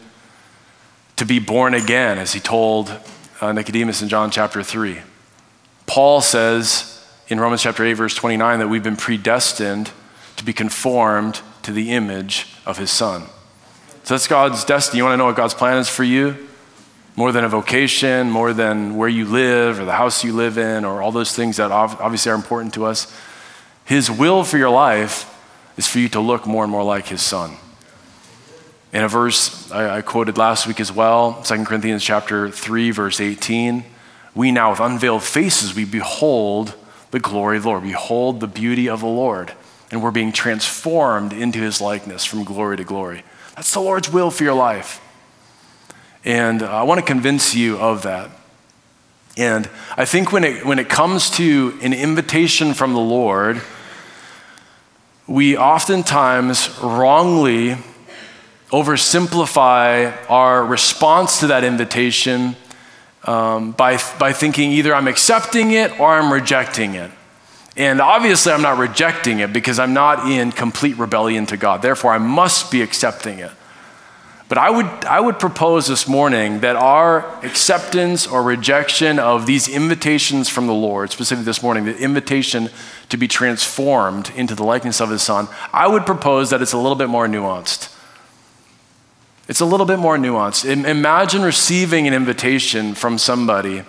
to 1.18 1.25
be 1.25 1.39
born 1.39 1.74
again, 1.74 2.18
as 2.18 2.34
he 2.34 2.39
told 2.39 2.96
uh, 3.41 3.51
Nicodemus 3.51 4.01
in 4.01 4.10
John 4.10 4.32
chapter 4.32 4.63
3. 4.63 5.00
Paul 5.86 6.22
says 6.22 7.06
in 7.27 7.39
Romans 7.39 7.62
chapter 7.63 7.84
8, 7.84 7.94
verse 7.94 8.15
29, 8.15 8.60
that 8.60 8.68
we've 8.68 8.84
been 8.84 8.96
predestined 8.96 9.91
to 10.38 10.44
be 10.44 10.53
conformed 10.53 11.41
to 11.63 11.72
the 11.72 11.91
image 11.91 12.48
of 12.65 12.77
his 12.77 12.91
son. 12.91 13.24
So 14.03 14.15
that's 14.15 14.27
God's 14.27 14.65
destiny. 14.65 14.98
You 14.98 15.03
want 15.03 15.13
to 15.13 15.18
know 15.18 15.25
what 15.25 15.36
God's 15.36 15.53
plan 15.53 15.77
is 15.77 15.89
for 15.89 16.03
you? 16.03 16.48
More 17.15 17.32
than 17.32 17.44
a 17.44 17.50
vocation, 17.50 18.32
more 18.32 18.53
than 18.53 18.96
where 18.96 19.10
you 19.10 19.25
live 19.25 19.80
or 19.80 19.86
the 19.86 19.94
house 19.94 20.24
you 20.24 20.34
live 20.34 20.58
in, 20.58 20.86
or 20.86 21.01
all 21.01 21.12
those 21.12 21.36
things 21.36 21.58
that 21.58 21.72
obviously 21.72 22.32
are 22.32 22.36
important 22.36 22.74
to 22.75 22.86
us. 22.86 23.13
His 23.86 24.10
will 24.10 24.44
for 24.44 24.58
your 24.58 24.70
life 24.70 25.27
is 25.77 25.88
for 25.88 26.00
you 26.00 26.10
to 26.10 26.20
look 26.20 26.48
more 26.48 26.63
and 26.63 26.72
more 26.72 26.84
like 26.84 27.08
his 27.08 27.22
son. 27.22 27.56
In 28.93 29.03
a 29.03 29.07
verse 29.07 29.71
I, 29.71 29.98
I 29.98 30.01
quoted 30.01 30.38
last 30.38 30.67
week 30.67 30.81
as 30.81 30.91
well, 30.91 31.41
2 31.43 31.63
Corinthians 31.63 32.03
chapter 32.03 32.50
3, 32.50 32.91
verse 32.91 33.21
18, 33.21 33.86
we 34.36 34.51
now 34.51 34.71
with 34.71 34.81
unveiled 34.81 35.24
faces 35.24 35.74
we 35.74 35.86
behold 35.86 36.75
the 37.12 37.19
glory 37.19 37.57
of 37.57 37.63
the 37.63 37.69
Lord, 37.69 37.83
behold 37.83 38.41
the 38.41 38.48
beauty 38.48 38.89
of 38.89 39.00
the 39.00 39.07
Lord, 39.07 39.53
and 39.91 40.03
we're 40.03 40.12
being 40.12 40.33
transformed 40.33 41.31
into 41.31 41.60
his 41.60 41.79
likeness 41.79 42.25
from 42.25 42.43
glory 42.43 42.77
to 42.77 42.83
glory. 42.83 43.24
That's 43.55 43.74
the 43.74 43.79
Lord's 43.79 44.12
will 44.12 44.29
for 44.29 44.43
your 44.43 44.55
life. 44.55 45.00
And 46.25 46.62
uh, 46.62 46.69
I 46.69 46.83
want 46.83 47.00
to 47.00 47.05
convince 47.05 47.55
you 47.55 47.77
of 47.77 48.03
that. 48.03 48.29
And 49.38 49.69
I 49.95 50.03
think 50.03 50.33
when 50.33 50.43
it, 50.43 50.65
when 50.65 50.79
it 50.79 50.89
comes 50.89 51.29
to 51.31 51.77
an 51.81 51.93
invitation 51.93 52.74
from 52.74 52.91
the 52.91 53.00
Lord, 53.00 53.62
we 55.27 55.57
oftentimes 55.57 56.77
wrongly 56.79 57.77
oversimplify 58.72 60.30
our 60.30 60.66
response 60.66 61.42
to 61.42 61.48
that 61.48 61.63
invitation 61.63 62.56
um, 63.25 63.72
by, 63.74 63.98
by 64.18 64.32
thinking 64.34 64.72
either 64.72 64.96
I'm 64.96 65.08
accepting 65.08 65.72
it 65.72 66.00
or 66.00 66.10
I'm 66.10 66.32
rejecting 66.32 66.96
it. 66.96 67.12
And 67.78 68.01
obviously, 68.01 68.51
I'm 68.51 68.62
not 68.62 68.78
rejecting 68.78 69.40
it 69.40 69.54
because 69.54 69.80
I'm 69.80 69.94
not 69.94 70.30
in 70.30 70.51
complete 70.51 70.98
rebellion 70.98 71.46
to 71.48 71.58
God. 71.58 71.82
Therefore, 71.82 72.13
I 72.13 72.18
must 72.18 72.72
be 72.72 72.82
accepting 72.82 73.40
it. 73.40 73.51
But 74.50 74.58
I 74.58 74.70
would, 74.70 74.86
I 75.06 75.22
would 75.22 75.40
propose 75.40 75.88
this 75.88 76.10
morning 76.10 76.60
that 76.60 76.75
our 76.75 77.25
acceptance 77.46 78.28
or 78.28 78.44
rejection 78.44 79.18
of 79.18 79.46
these 79.46 79.70
invitations 79.70 80.50
from 80.50 80.68
the 80.68 80.74
Lord, 80.74 81.12
specifically 81.12 81.46
this 81.46 81.63
morning, 81.63 81.86
the 81.86 81.98
invitation 81.98 82.70
to 83.08 83.16
be 83.16 83.30
transformed 83.30 84.30
into 84.36 84.54
the 84.54 84.63
likeness 84.63 85.00
of 85.00 85.10
His 85.10 85.22
Son, 85.22 85.48
I 85.72 85.88
would 85.88 86.06
propose 86.06 86.50
that 86.50 86.62
it's 86.62 86.74
a 86.74 86.78
little 86.78 86.98
bit 86.98 87.08
more 87.08 87.28
nuanced. 87.28 87.96
It's 89.51 89.60
a 89.60 89.65
little 89.65 89.86
bit 89.86 90.00
more 90.00 90.15
nuanced. 90.15 90.63
Imagine 90.65 91.41
receiving 91.41 92.08
an 92.08 92.13
invitation 92.13 92.93
from 92.96 93.17
somebody 93.17 93.84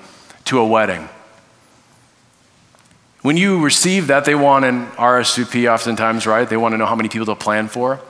to 0.47 0.59
a 0.59 0.67
wedding. 0.67 1.09
When 3.21 3.37
you 3.37 3.63
receive 3.63 4.09
that, 4.09 4.25
they 4.25 4.35
want 4.35 4.65
an 4.65 4.89
RSVP 4.89 5.73
oftentimes, 5.73 6.27
right? 6.27 6.49
They 6.49 6.57
want 6.57 6.73
to 6.73 6.79
know 6.79 6.87
how 6.87 6.97
many 6.97 7.09
people 7.09 7.27
to 7.27 7.37
plan 7.37 7.69
for. 7.69 8.01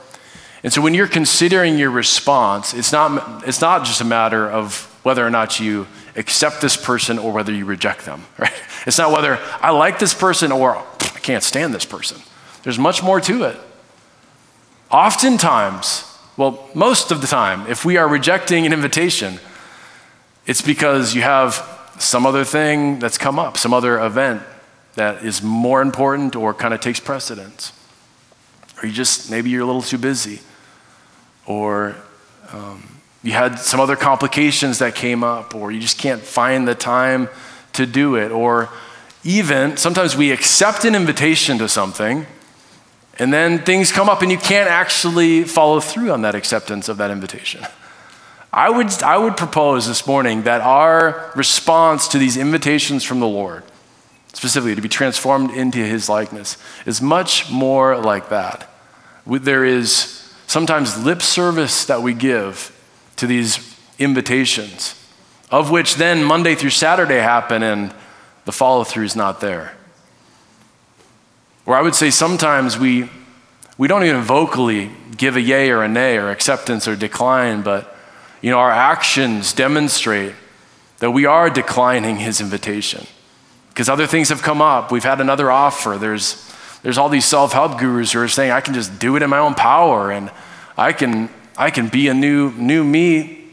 And 0.63 0.73
so 0.73 0.81
when 0.81 0.95
you're 0.95 1.07
considering 1.07 1.77
your 1.77 1.91
response, 1.91 2.73
it's 2.73 2.91
not, 2.91 3.47
it's 3.47 3.61
not 3.61 3.85
just 3.85 4.01
a 4.01 4.05
matter 4.05 4.49
of 4.49 4.85
whether 5.03 5.23
or 5.23 5.29
not 5.29 5.59
you 5.59 5.85
accept 6.15 6.59
this 6.59 6.75
person 6.75 7.19
or 7.19 7.31
whether 7.31 7.53
you 7.53 7.65
reject 7.65 8.03
them, 8.03 8.25
right? 8.39 8.63
It's 8.87 8.97
not 8.97 9.11
whether 9.11 9.37
I 9.61 9.69
like 9.69 9.99
this 9.99 10.15
person 10.15 10.51
or 10.51 10.75
I 10.75 11.19
can't 11.21 11.43
stand 11.43 11.71
this 11.71 11.85
person. 11.85 12.19
There's 12.63 12.79
much 12.79 13.03
more 13.03 13.21
to 13.21 13.43
it. 13.43 13.59
Oftentimes, 14.89 16.12
well, 16.37 16.67
most 16.73 17.11
of 17.11 17.21
the 17.21 17.27
time, 17.27 17.67
if 17.67 17.85
we 17.85 17.97
are 17.97 18.07
rejecting 18.07 18.65
an 18.65 18.73
invitation, 18.73 19.39
it's 20.45 20.61
because 20.61 21.13
you 21.13 21.21
have 21.21 21.69
some 21.99 22.25
other 22.25 22.43
thing 22.43 22.99
that's 22.99 23.17
come 23.17 23.39
up, 23.39 23.57
some 23.57 23.73
other 23.73 23.99
event 23.99 24.41
that 24.95 25.23
is 25.23 25.41
more 25.41 25.81
important 25.81 26.35
or 26.35 26.53
kind 26.53 26.73
of 26.73 26.81
takes 26.81 26.99
precedence. 26.99 27.71
Or 28.81 28.87
you 28.87 28.93
just, 28.93 29.29
maybe 29.29 29.49
you're 29.49 29.61
a 29.61 29.65
little 29.65 29.81
too 29.81 29.97
busy 29.97 30.39
or 31.45 31.95
um, 32.51 32.99
you 33.23 33.31
had 33.31 33.57
some 33.57 33.79
other 33.79 33.95
complications 33.95 34.79
that 34.79 34.95
came 34.95 35.23
up, 35.23 35.55
or 35.55 35.71
you 35.71 35.79
just 35.79 35.97
can't 35.97 36.21
find 36.21 36.67
the 36.67 36.75
time 36.75 37.29
to 37.73 37.85
do 37.85 38.15
it, 38.15 38.31
or 38.31 38.69
even 39.23 39.77
sometimes 39.77 40.15
we 40.15 40.31
accept 40.31 40.85
an 40.85 40.93
invitation 40.93 41.57
to 41.57 41.69
something 41.69 42.25
and 43.19 43.31
then 43.31 43.59
things 43.59 43.91
come 43.91 44.09
up 44.09 44.21
and 44.21 44.31
you 44.31 44.37
can't 44.37 44.69
actually 44.69 45.43
follow 45.43 45.79
through 45.79 46.11
on 46.11 46.23
that 46.23 46.35
acceptance 46.35 46.89
of 46.89 46.97
that 46.97 47.11
invitation. 47.11 47.65
I 48.51 48.69
would, 48.69 49.01
I 49.01 49.17
would 49.17 49.37
propose 49.37 49.87
this 49.87 50.05
morning 50.05 50.43
that 50.43 50.61
our 50.61 51.31
response 51.35 52.07
to 52.09 52.17
these 52.17 52.37
invitations 52.37 53.03
from 53.03 53.19
the 53.19 53.27
Lord, 53.27 53.63
specifically 54.33 54.75
to 54.75 54.81
be 54.81 54.89
transformed 54.89 55.51
into 55.51 55.79
his 55.79 56.07
likeness, 56.09 56.57
is 56.85 57.01
much 57.01 57.49
more 57.51 57.97
like 57.97 58.29
that. 58.29 58.69
There 59.25 59.65
is 59.65 60.33
sometimes 60.47 61.03
lip 61.03 61.21
service 61.21 61.85
that 61.85 62.03
we 62.03 62.13
give 62.13 62.79
to 63.15 63.27
these 63.27 63.75
invitations, 63.97 64.99
of 65.49 65.71
which 65.71 65.95
then 65.95 66.23
Monday 66.23 66.55
through 66.55 66.71
Saturday 66.71 67.19
happen 67.19 67.63
and 67.63 67.93
the 68.45 68.51
follow 68.51 68.83
through 68.83 69.05
is 69.05 69.15
not 69.15 69.39
there. 69.39 69.75
Or 71.65 71.75
I 71.75 71.81
would 71.81 71.95
say 71.95 72.09
sometimes 72.09 72.77
we, 72.77 73.09
we 73.77 73.87
don't 73.87 74.03
even 74.03 74.21
vocally 74.21 74.91
give 75.17 75.35
a 75.35 75.41
yay 75.41 75.69
or 75.69 75.83
a 75.83 75.87
nay 75.87 76.17
or 76.17 76.29
acceptance 76.29 76.87
or 76.87 76.95
decline, 76.95 77.61
but 77.61 77.95
you 78.41 78.49
know, 78.49 78.59
our 78.59 78.71
actions 78.71 79.53
demonstrate 79.53 80.33
that 80.99 81.11
we 81.11 81.25
are 81.25 81.49
declining 81.49 82.17
his 82.17 82.41
invitation. 82.41 83.05
Because 83.69 83.89
other 83.89 84.05
things 84.05 84.29
have 84.29 84.41
come 84.41 84.61
up. 84.61 84.91
We've 84.91 85.03
had 85.03 85.19
another 85.19 85.49
offer. 85.49 85.97
There's 85.97 86.53
there's 86.83 86.97
all 86.97 87.07
these 87.07 87.25
self-help 87.25 87.79
gurus 87.79 88.11
who 88.11 88.19
are 88.19 88.27
saying 88.27 88.51
I 88.51 88.59
can 88.59 88.73
just 88.73 88.99
do 88.99 89.15
it 89.15 89.23
in 89.23 89.29
my 89.29 89.39
own 89.39 89.55
power 89.55 90.11
and 90.11 90.29
I 90.77 90.91
can, 90.91 91.29
I 91.57 91.71
can 91.71 91.87
be 91.87 92.09
a 92.09 92.13
new, 92.13 92.51
new 92.51 92.83
me 92.83 93.45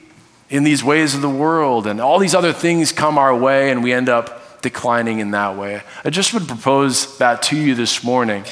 in 0.50 0.64
these 0.64 0.82
ways 0.82 1.14
of 1.14 1.22
the 1.22 1.30
world. 1.30 1.86
And 1.86 2.00
all 2.00 2.18
these 2.18 2.34
other 2.34 2.52
things 2.52 2.90
come 2.90 3.18
our 3.18 3.34
way 3.34 3.70
and 3.70 3.84
we 3.84 3.92
end 3.92 4.08
up 4.08 4.39
declining 4.60 5.18
in 5.18 5.32
that 5.32 5.56
way. 5.56 5.82
I 6.04 6.10
just 6.10 6.34
would 6.34 6.46
propose 6.46 7.18
that 7.18 7.42
to 7.44 7.56
you 7.56 7.74
this 7.74 8.04
morning 8.04 8.44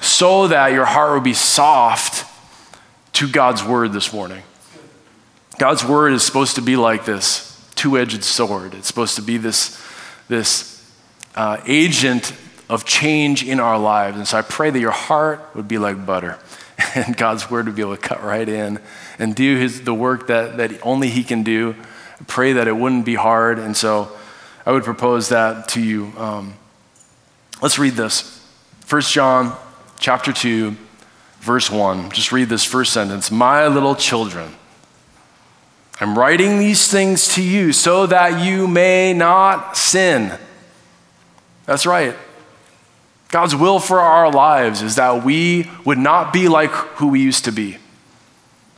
so 0.00 0.48
that 0.48 0.72
your 0.72 0.84
heart 0.84 1.12
would 1.14 1.24
be 1.24 1.34
soft 1.34 2.26
to 3.14 3.28
God's 3.28 3.62
word 3.62 3.92
this 3.92 4.12
morning. 4.12 4.42
God's 5.58 5.84
word 5.84 6.12
is 6.12 6.22
supposed 6.22 6.54
to 6.56 6.62
be 6.62 6.76
like 6.76 7.04
this 7.04 7.46
two 7.74 7.98
edged 7.98 8.24
sword. 8.24 8.74
It's 8.74 8.86
supposed 8.86 9.16
to 9.16 9.22
be 9.22 9.36
this, 9.36 9.82
this 10.28 10.90
uh, 11.34 11.60
agent 11.66 12.32
of 12.68 12.84
change 12.84 13.42
in 13.42 13.58
our 13.58 13.78
lives. 13.78 14.16
And 14.16 14.28
so 14.28 14.38
I 14.38 14.42
pray 14.42 14.70
that 14.70 14.78
your 14.78 14.90
heart 14.90 15.44
would 15.54 15.66
be 15.66 15.78
like 15.78 16.06
butter 16.06 16.38
and 16.94 17.16
God's 17.16 17.50
word 17.50 17.66
would 17.66 17.74
be 17.74 17.82
able 17.82 17.96
to 17.96 18.02
cut 18.02 18.22
right 18.22 18.48
in 18.48 18.80
and 19.18 19.34
do 19.34 19.56
his, 19.56 19.82
the 19.82 19.94
work 19.94 20.28
that, 20.28 20.56
that 20.58 20.84
only 20.84 21.08
he 21.08 21.24
can 21.24 21.42
do. 21.42 21.74
I 22.20 22.24
pray 22.26 22.52
that 22.54 22.68
it 22.68 22.76
wouldn't 22.76 23.04
be 23.04 23.14
hard. 23.14 23.58
And 23.58 23.76
so 23.76 24.12
I 24.66 24.72
would 24.72 24.84
propose 24.84 25.30
that 25.30 25.68
to 25.68 25.82
you. 25.82 26.12
Um, 26.18 26.54
let's 27.62 27.78
read 27.78 27.94
this. 27.94 28.44
1 28.88 29.02
John 29.02 29.56
chapter 29.98 30.32
2, 30.32 30.76
verse 31.40 31.70
1. 31.70 32.10
Just 32.10 32.32
read 32.32 32.48
this 32.48 32.64
first 32.64 32.92
sentence. 32.92 33.30
My 33.30 33.66
little 33.68 33.94
children, 33.94 34.54
I'm 36.00 36.18
writing 36.18 36.58
these 36.58 36.88
things 36.88 37.28
to 37.34 37.42
you 37.42 37.72
so 37.72 38.06
that 38.06 38.44
you 38.44 38.66
may 38.68 39.14
not 39.14 39.76
sin. 39.76 40.38
That's 41.66 41.86
right. 41.86 42.16
God's 43.28 43.54
will 43.54 43.78
for 43.78 44.00
our 44.00 44.30
lives 44.30 44.82
is 44.82 44.96
that 44.96 45.24
we 45.24 45.70
would 45.84 45.98
not 45.98 46.32
be 46.32 46.48
like 46.48 46.70
who 46.70 47.08
we 47.08 47.20
used 47.20 47.44
to 47.44 47.52
be. 47.52 47.78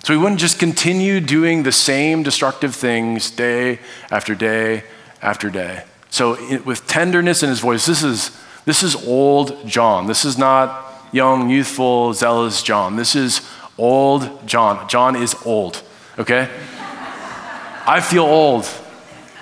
So 0.05 0.12
we 0.12 0.19
wouldn't 0.19 0.41
just 0.41 0.59
continue 0.59 1.21
doing 1.21 1.62
the 1.62 1.73
same 1.73 2.23
destructive 2.23 2.75
things 2.75 3.31
day 3.31 3.79
after 4.11 4.35
day 4.35 4.85
after 5.23 5.49
day. 5.49 5.85
So, 6.11 6.37
with 6.64 6.87
tenderness 6.87 7.43
in 7.43 7.49
his 7.49 7.61
voice, 7.61 7.87
this 7.87 8.02
is, 8.02 8.37
this 8.67 8.83
is 8.83 8.95
old 9.07 9.67
John. 9.67 10.07
This 10.07 10.25
is 10.25 10.37
not 10.37 11.09
young, 11.12 11.49
youthful, 11.49 12.12
zealous 12.12 12.62
John. 12.62 12.97
This 12.97 13.14
is 13.14 13.41
old 13.79 14.47
John. 14.47 14.88
John 14.88 15.17
is 15.17 15.35
old, 15.47 15.83
okay? 16.19 16.50
I 17.87 18.00
feel 18.00 18.25
old. 18.25 18.69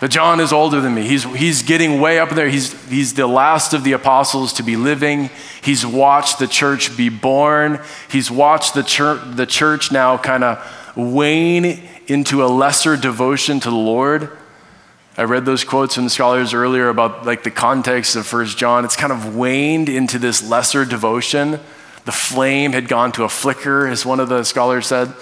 But 0.00 0.10
John 0.10 0.40
is 0.40 0.50
older 0.50 0.80
than 0.80 0.94
me. 0.94 1.06
He's, 1.06 1.24
he's 1.24 1.62
getting 1.62 2.00
way 2.00 2.18
up 2.18 2.30
there. 2.30 2.48
He's, 2.48 2.72
he's 2.88 3.12
the 3.12 3.26
last 3.26 3.74
of 3.74 3.84
the 3.84 3.92
apostles 3.92 4.54
to 4.54 4.62
be 4.62 4.74
living. 4.74 5.28
He's 5.62 5.84
watched 5.84 6.38
the 6.38 6.46
church 6.46 6.96
be 6.96 7.10
born. 7.10 7.80
He's 8.10 8.30
watched 8.30 8.72
the 8.72 8.82
church, 8.82 9.20
the 9.36 9.44
church 9.44 9.92
now 9.92 10.16
kind 10.16 10.42
of 10.42 10.96
wane 10.96 11.86
into 12.06 12.42
a 12.42 12.46
lesser 12.46 12.96
devotion 12.96 13.60
to 13.60 13.68
the 13.68 13.76
Lord. 13.76 14.30
I 15.16 15.24
read 15.24 15.44
those 15.44 15.64
quotes 15.64 15.96
from 15.96 16.04
the 16.04 16.10
scholars 16.10 16.54
earlier 16.54 16.88
about 16.88 17.26
like 17.26 17.42
the 17.42 17.50
context 17.50 18.16
of 18.16 18.26
First 18.26 18.56
John. 18.56 18.84
It's 18.84 18.96
kind 18.96 19.12
of 19.12 19.36
waned 19.36 19.88
into 19.88 20.18
this 20.18 20.42
lesser 20.48 20.84
devotion. 20.84 21.60
The 22.04 22.12
flame 22.12 22.72
had 22.72 22.88
gone 22.88 23.12
to 23.12 23.24
a 23.24 23.28
flicker, 23.28 23.86
as 23.86 24.06
one 24.06 24.20
of 24.20 24.28
the 24.28 24.44
scholars 24.44 24.86
said. 24.86 25.12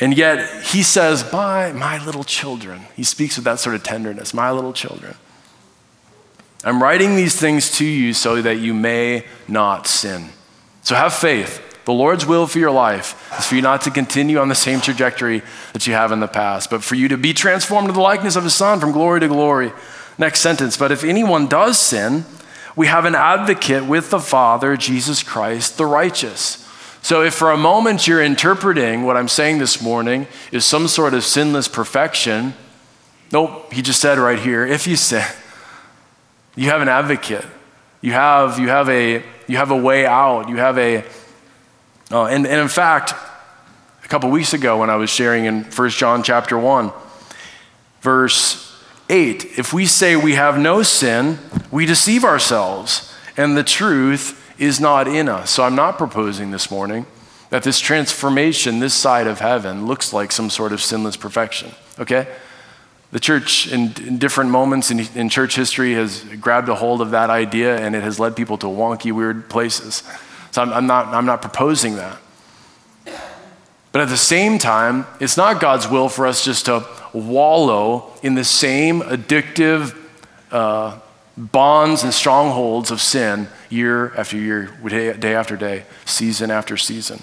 And 0.00 0.16
yet 0.16 0.64
he 0.64 0.82
says, 0.82 1.30
My, 1.32 1.72
my 1.72 2.04
little 2.04 2.22
children. 2.22 2.82
He 2.94 3.02
speaks 3.02 3.36
with 3.36 3.44
that 3.46 3.58
sort 3.58 3.74
of 3.74 3.82
tenderness, 3.82 4.32
my 4.32 4.50
little 4.52 4.72
children. 4.72 5.16
I'm 6.64 6.82
writing 6.82 7.16
these 7.16 7.38
things 7.38 7.70
to 7.78 7.84
you 7.84 8.12
so 8.12 8.42
that 8.42 8.58
you 8.58 8.74
may 8.74 9.24
not 9.46 9.86
sin. 9.86 10.30
So 10.82 10.94
have 10.94 11.14
faith. 11.14 11.64
The 11.88 11.94
Lord's 11.94 12.26
will 12.26 12.46
for 12.46 12.58
your 12.58 12.70
life 12.70 13.32
is 13.38 13.46
for 13.46 13.54
you 13.54 13.62
not 13.62 13.80
to 13.80 13.90
continue 13.90 14.36
on 14.36 14.50
the 14.50 14.54
same 14.54 14.82
trajectory 14.82 15.40
that 15.72 15.86
you 15.86 15.94
have 15.94 16.12
in 16.12 16.20
the 16.20 16.28
past, 16.28 16.68
but 16.68 16.84
for 16.84 16.96
you 16.96 17.08
to 17.08 17.16
be 17.16 17.32
transformed 17.32 17.88
to 17.88 17.94
the 17.94 18.00
likeness 18.00 18.36
of 18.36 18.44
His 18.44 18.54
Son 18.54 18.78
from 18.78 18.92
glory 18.92 19.20
to 19.20 19.28
glory. 19.28 19.72
Next 20.18 20.40
sentence. 20.40 20.76
But 20.76 20.92
if 20.92 21.02
anyone 21.02 21.46
does 21.46 21.78
sin, 21.78 22.26
we 22.76 22.88
have 22.88 23.06
an 23.06 23.14
advocate 23.14 23.86
with 23.86 24.10
the 24.10 24.18
Father, 24.18 24.76
Jesus 24.76 25.22
Christ, 25.22 25.78
the 25.78 25.86
righteous. 25.86 26.68
So, 27.00 27.22
if 27.22 27.32
for 27.32 27.52
a 27.52 27.56
moment 27.56 28.06
you're 28.06 28.22
interpreting 28.22 29.04
what 29.04 29.16
I'm 29.16 29.26
saying 29.26 29.56
this 29.56 29.80
morning 29.80 30.26
is 30.52 30.66
some 30.66 30.88
sort 30.88 31.14
of 31.14 31.24
sinless 31.24 31.68
perfection, 31.68 32.52
nope, 33.32 33.72
he 33.72 33.80
just 33.80 34.02
said 34.02 34.18
right 34.18 34.38
here 34.38 34.66
if 34.66 34.86
you 34.86 34.96
sin, 34.96 35.24
you 36.54 36.68
have 36.68 36.82
an 36.82 36.88
advocate. 36.90 37.46
You 38.02 38.12
have, 38.12 38.58
you 38.58 38.68
have, 38.68 38.90
a, 38.90 39.24
you 39.46 39.56
have 39.56 39.70
a 39.70 39.76
way 39.76 40.04
out. 40.04 40.50
You 40.50 40.56
have 40.58 40.76
a, 40.76 41.02
uh, 42.10 42.24
and, 42.26 42.46
and 42.46 42.60
in 42.60 42.68
fact, 42.68 43.14
a 44.04 44.08
couple 44.08 44.30
weeks 44.30 44.52
ago 44.52 44.78
when 44.78 44.90
I 44.90 44.96
was 44.96 45.10
sharing 45.10 45.44
in 45.44 45.64
1 45.64 45.90
John 45.90 46.22
chapter 46.22 46.58
1, 46.58 46.92
Verse 48.00 48.80
8 49.08 49.58
If 49.58 49.72
we 49.72 49.86
say 49.86 50.16
we 50.16 50.34
have 50.34 50.58
no 50.58 50.82
sin, 50.82 51.38
we 51.70 51.86
deceive 51.86 52.24
ourselves, 52.24 53.14
and 53.36 53.56
the 53.56 53.64
truth 53.64 54.34
is 54.58 54.80
not 54.80 55.08
in 55.08 55.28
us. 55.28 55.50
So 55.50 55.62
I'm 55.62 55.74
not 55.74 55.98
proposing 55.98 56.50
this 56.50 56.70
morning 56.70 57.06
that 57.50 57.62
this 57.62 57.80
transformation 57.80 58.78
this 58.80 58.94
side 58.94 59.26
of 59.26 59.40
heaven 59.40 59.86
looks 59.86 60.12
like 60.12 60.32
some 60.32 60.50
sort 60.50 60.72
of 60.72 60.82
sinless 60.82 61.16
perfection, 61.16 61.72
okay? 61.98 62.28
The 63.10 63.20
church, 63.20 63.72
in, 63.72 63.94
in 64.06 64.18
different 64.18 64.50
moments 64.50 64.90
in, 64.90 65.00
in, 65.14 65.30
church 65.30 65.56
history, 65.56 65.94
has 65.94 66.24
grabbed 66.40 66.68
a 66.68 66.74
hold 66.74 67.00
of 67.00 67.12
that 67.12 67.30
idea 67.30 67.78
and 67.78 67.96
it 67.96 68.02
has 68.02 68.20
led 68.20 68.36
people 68.36 68.58
to 68.58 68.66
wonky, 68.66 69.12
weird 69.12 69.48
places. 69.48 70.02
So 70.50 70.62
I'm, 70.62 70.72
I'm, 70.72 70.86
not, 70.86 71.08
I'm 71.08 71.26
not 71.26 71.42
proposing 71.42 71.96
that. 71.96 72.18
But 73.92 74.02
at 74.02 74.08
the 74.08 74.16
same 74.16 74.58
time, 74.58 75.06
it's 75.20 75.36
not 75.36 75.60
God's 75.60 75.88
will 75.88 76.08
for 76.08 76.26
us 76.26 76.44
just 76.44 76.66
to 76.66 76.86
wallow 77.12 78.12
in 78.22 78.34
the 78.34 78.44
same 78.44 79.00
addictive 79.00 79.96
uh, 80.50 80.98
bonds 81.36 82.02
and 82.02 82.12
strongholds 82.12 82.90
of 82.90 83.00
sin 83.00 83.48
year 83.70 84.14
after 84.14 84.36
year, 84.36 84.66
day, 84.88 85.34
after 85.34 85.56
day, 85.56 85.84
season 86.04 86.50
after 86.50 86.76
season. 86.76 87.22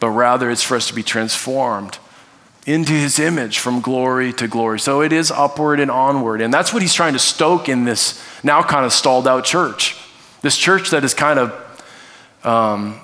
But 0.00 0.10
rather, 0.10 0.50
it's 0.50 0.62
for 0.62 0.76
us 0.76 0.88
to 0.88 0.94
be 0.94 1.02
transformed 1.02 1.98
into 2.66 2.92
his 2.92 3.18
image 3.18 3.58
from 3.58 3.80
glory 3.80 4.32
to 4.34 4.46
glory. 4.46 4.78
So 4.78 5.00
it 5.02 5.12
is 5.12 5.30
upward 5.30 5.80
and 5.80 5.90
onward. 5.90 6.40
And 6.40 6.52
that's 6.52 6.72
what 6.72 6.82
he's 6.82 6.94
trying 6.94 7.12
to 7.14 7.18
stoke 7.18 7.68
in 7.68 7.84
this 7.84 8.22
now 8.44 8.62
kind 8.62 8.84
of 8.84 8.92
stalled 8.92 9.26
out 9.26 9.44
church. 9.44 9.96
This 10.42 10.56
church 10.56 10.90
that 10.90 11.04
is 11.04 11.14
kind 11.14 11.38
of 11.38 11.52
um, 12.44 13.00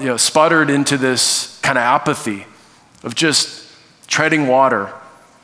you 0.00 0.06
know, 0.06 0.16
sputtered 0.16 0.70
into 0.70 0.96
this 0.96 1.58
kind 1.60 1.76
of 1.76 1.82
apathy 1.82 2.46
of 3.02 3.14
just 3.14 3.66
treading 4.06 4.46
water, 4.46 4.92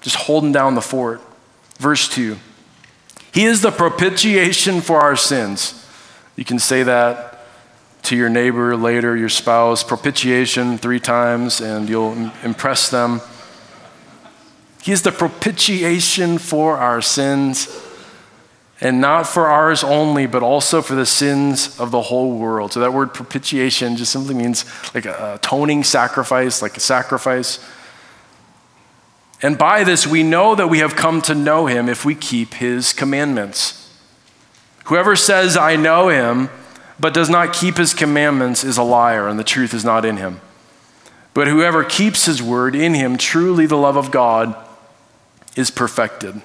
just 0.00 0.16
holding 0.16 0.52
down 0.52 0.74
the 0.74 0.80
fort. 0.80 1.20
Verse 1.78 2.08
2 2.08 2.36
He 3.32 3.44
is 3.44 3.62
the 3.62 3.70
propitiation 3.70 4.80
for 4.80 5.00
our 5.00 5.16
sins. 5.16 5.80
You 6.36 6.44
can 6.44 6.58
say 6.58 6.82
that 6.82 7.34
to 8.04 8.16
your 8.16 8.28
neighbor 8.28 8.76
later, 8.76 9.16
your 9.16 9.28
spouse, 9.28 9.82
propitiation 9.82 10.76
three 10.78 11.00
times, 11.00 11.60
and 11.60 11.88
you'll 11.88 12.30
impress 12.42 12.90
them. 12.90 13.20
He 14.82 14.92
is 14.92 15.02
the 15.02 15.12
propitiation 15.12 16.36
for 16.36 16.76
our 16.76 17.00
sins, 17.00 17.66
and 18.80 19.00
not 19.00 19.26
for 19.26 19.46
ours 19.46 19.84
only, 19.84 20.26
but 20.26 20.42
also 20.42 20.82
for 20.82 20.94
the 20.94 21.06
sins 21.06 21.78
of 21.78 21.90
the 21.90 22.02
whole 22.02 22.36
world. 22.36 22.72
So 22.72 22.80
that 22.80 22.92
word 22.92 23.14
propitiation 23.14 23.96
just 23.96 24.12
simply 24.12 24.34
means 24.34 24.64
like 24.94 25.06
a 25.06 25.34
atoning 25.34 25.84
sacrifice, 25.84 26.60
like 26.60 26.76
a 26.76 26.80
sacrifice. 26.80 27.64
And 29.42 29.56
by 29.56 29.84
this 29.84 30.06
we 30.06 30.22
know 30.22 30.54
that 30.54 30.68
we 30.68 30.78
have 30.78 30.96
come 30.96 31.22
to 31.22 31.34
know 31.34 31.66
him 31.66 31.88
if 31.88 32.04
we 32.04 32.14
keep 32.14 32.54
his 32.54 32.92
commandments. 32.92 33.80
Whoever 34.86 35.16
says, 35.16 35.56
I 35.56 35.76
know 35.76 36.08
him, 36.08 36.50
but 36.98 37.14
does 37.14 37.30
not 37.30 37.52
keep 37.52 37.76
his 37.76 37.94
commandments 37.94 38.64
is 38.64 38.76
a 38.76 38.82
liar, 38.82 39.26
and 39.26 39.38
the 39.38 39.44
truth 39.44 39.72
is 39.72 39.84
not 39.84 40.04
in 40.04 40.18
him. 40.18 40.40
But 41.32 41.48
whoever 41.48 41.84
keeps 41.84 42.26
his 42.26 42.42
word 42.42 42.76
in 42.76 42.94
him, 42.94 43.16
truly 43.16 43.66
the 43.66 43.76
love 43.76 43.96
of 43.96 44.10
God 44.10 44.54
is 45.56 45.70
perfected. 45.70 46.40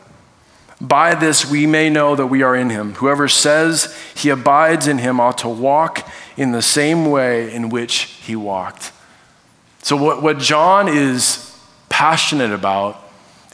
By 0.82 1.14
this 1.14 1.50
we 1.50 1.66
may 1.66 1.90
know 1.90 2.16
that 2.16 2.28
we 2.28 2.42
are 2.42 2.56
in 2.56 2.70
him. 2.70 2.94
Whoever 2.96 3.28
says 3.28 3.98
he 4.16 4.30
abides 4.30 4.88
in 4.88 5.00
him 5.00 5.20
ought 5.20 5.38
to 5.40 5.50
walk 5.50 6.10
in 6.38 6.52
the 6.52 6.62
same 6.62 7.06
way 7.10 7.54
in 7.54 7.70
which 7.70 7.94
he 8.22 8.36
walked. 8.36 8.92
So, 9.82 9.96
what, 9.96 10.22
what 10.22 10.40
John 10.40 10.88
is 10.88 11.58
passionate 11.90 12.52
about 12.52 13.04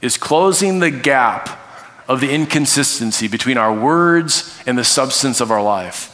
is 0.02 0.18
closing 0.18 0.80
the 0.80 0.92
gap 0.92 1.60
of 2.08 2.22
the 2.22 2.32
inconsistency 2.32 3.28
between 3.28 3.58
our 3.58 3.74
words 3.74 4.62
and 4.68 4.78
the 4.78 4.84
substance 4.84 5.42
of 5.42 5.50
our 5.50 5.64
life. 5.64 6.12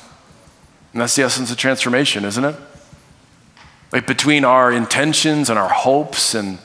And 0.93 1.01
that's 1.01 1.15
the 1.15 1.23
essence 1.23 1.51
of 1.51 1.57
transformation, 1.57 2.23
isn't 2.23 2.43
it? 2.43 2.55
Like 3.91 4.07
between 4.07 4.45
our 4.45 4.71
intentions 4.71 5.49
and 5.49 5.59
our 5.59 5.69
hopes 5.69 6.33
and 6.33 6.59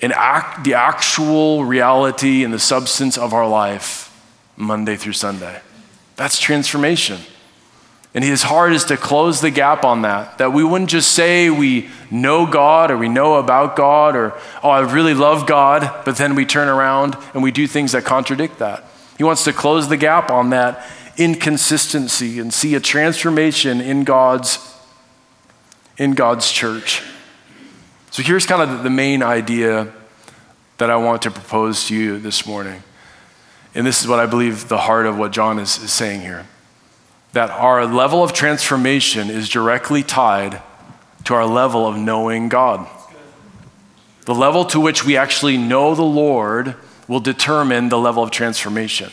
in 0.00 0.12
act, 0.12 0.64
the 0.64 0.74
actual 0.74 1.64
reality 1.64 2.44
and 2.44 2.52
the 2.52 2.58
substance 2.58 3.16
of 3.16 3.32
our 3.32 3.48
life, 3.48 4.10
Monday 4.56 4.96
through 4.96 5.12
Sunday. 5.12 5.60
That's 6.16 6.38
transformation. 6.38 7.20
And 8.14 8.22
his 8.22 8.44
heart 8.44 8.72
is 8.72 8.84
to 8.84 8.96
close 8.96 9.40
the 9.40 9.50
gap 9.50 9.84
on 9.84 10.02
that, 10.02 10.38
that 10.38 10.52
we 10.52 10.62
wouldn't 10.62 10.90
just 10.90 11.12
say 11.12 11.50
we 11.50 11.88
know 12.12 12.46
God 12.46 12.92
or 12.92 12.96
we 12.96 13.08
know 13.08 13.34
about 13.34 13.74
God 13.74 14.14
or, 14.14 14.34
oh, 14.62 14.70
I 14.70 14.80
really 14.80 15.14
love 15.14 15.48
God, 15.48 16.04
but 16.04 16.16
then 16.16 16.36
we 16.36 16.46
turn 16.46 16.68
around 16.68 17.16
and 17.34 17.42
we 17.42 17.50
do 17.50 17.66
things 17.66 17.90
that 17.92 18.04
contradict 18.04 18.60
that. 18.60 18.84
He 19.18 19.24
wants 19.24 19.42
to 19.44 19.52
close 19.52 19.88
the 19.88 19.96
gap 19.96 20.30
on 20.30 20.50
that 20.50 20.86
inconsistency 21.16 22.38
and 22.38 22.54
see 22.54 22.76
a 22.76 22.80
transformation 22.80 23.80
in 23.80 24.04
God's, 24.04 24.58
in 25.98 26.12
God's 26.12 26.52
church. 26.52 27.02
So 28.14 28.22
here's 28.22 28.46
kind 28.46 28.62
of 28.62 28.84
the 28.84 28.90
main 28.90 29.24
idea 29.24 29.92
that 30.78 30.88
I 30.88 30.94
want 30.94 31.22
to 31.22 31.32
propose 31.32 31.88
to 31.88 31.96
you 31.96 32.20
this 32.20 32.46
morning. 32.46 32.80
And 33.74 33.84
this 33.84 34.00
is 34.00 34.06
what 34.06 34.20
I 34.20 34.26
believe 34.26 34.68
the 34.68 34.78
heart 34.78 35.06
of 35.06 35.18
what 35.18 35.32
John 35.32 35.58
is, 35.58 35.82
is 35.82 35.92
saying 35.92 36.20
here 36.20 36.46
that 37.32 37.50
our 37.50 37.84
level 37.84 38.22
of 38.22 38.32
transformation 38.32 39.30
is 39.30 39.48
directly 39.48 40.04
tied 40.04 40.62
to 41.24 41.34
our 41.34 41.44
level 41.44 41.88
of 41.88 41.96
knowing 41.96 42.48
God. 42.48 42.88
The 44.26 44.34
level 44.34 44.64
to 44.66 44.78
which 44.78 45.04
we 45.04 45.16
actually 45.16 45.56
know 45.56 45.96
the 45.96 46.02
Lord 46.02 46.76
will 47.08 47.18
determine 47.18 47.88
the 47.88 47.98
level 47.98 48.22
of 48.22 48.30
transformation. 48.30 49.10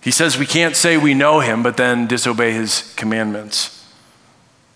He 0.00 0.10
says 0.10 0.38
we 0.38 0.46
can't 0.46 0.76
say 0.76 0.96
we 0.96 1.12
know 1.12 1.40
him, 1.40 1.62
but 1.62 1.76
then 1.76 2.06
disobey 2.06 2.52
his 2.52 2.94
commandments, 2.96 3.86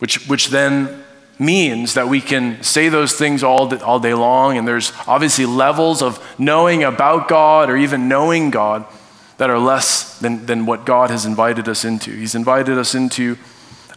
which, 0.00 0.28
which 0.28 0.48
then 0.48 1.04
means 1.40 1.94
that 1.94 2.06
we 2.06 2.20
can 2.20 2.62
say 2.62 2.88
those 2.88 3.14
things 3.14 3.42
all, 3.42 3.74
all 3.82 3.98
day 3.98 4.14
long, 4.14 4.58
and 4.58 4.68
there's 4.68 4.92
obviously 5.06 5.46
levels 5.46 6.02
of 6.02 6.22
knowing 6.38 6.84
about 6.84 7.28
God 7.28 7.70
or 7.70 7.76
even 7.76 8.08
knowing 8.08 8.50
God 8.50 8.84
that 9.38 9.48
are 9.48 9.58
less 9.58 10.18
than, 10.18 10.44
than 10.44 10.66
what 10.66 10.84
God 10.84 11.08
has 11.08 11.24
invited 11.24 11.66
us 11.66 11.84
into. 11.84 12.10
He's 12.10 12.34
invited 12.34 12.76
us 12.76 12.94
into 12.94 13.38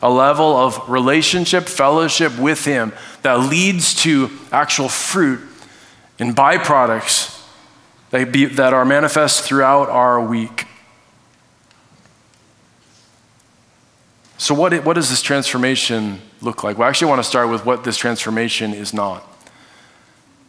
a 0.01 0.09
level 0.09 0.55
of 0.55 0.89
relationship, 0.89 1.65
fellowship 1.65 2.37
with 2.39 2.63
Him 2.63 2.93
that 3.23 3.35
leads 3.35 3.93
to 4.03 4.31
actual 4.51 4.87
fruit 4.87 5.41
and 6.19 6.35
byproducts 6.35 7.41
that, 8.11 8.31
be, 8.31 8.45
that 8.45 8.73
are 8.73 8.85
manifest 8.85 9.43
throughout 9.43 9.89
our 9.89 10.25
week. 10.25 10.65
So, 14.43 14.53
what, 14.53 14.73
what 14.83 14.95
does 14.95 15.09
this 15.09 15.21
transformation 15.21 16.19
look 16.41 16.65
like? 16.65 16.77
Well, 16.77 16.85
I 16.85 16.89
actually 16.89 17.07
want 17.07 17.19
to 17.19 17.23
start 17.23 17.47
with 17.47 17.65
what 17.65 17.85
this 17.85 17.95
transformation 17.95 18.73
is 18.73 18.93
not. 18.93 19.25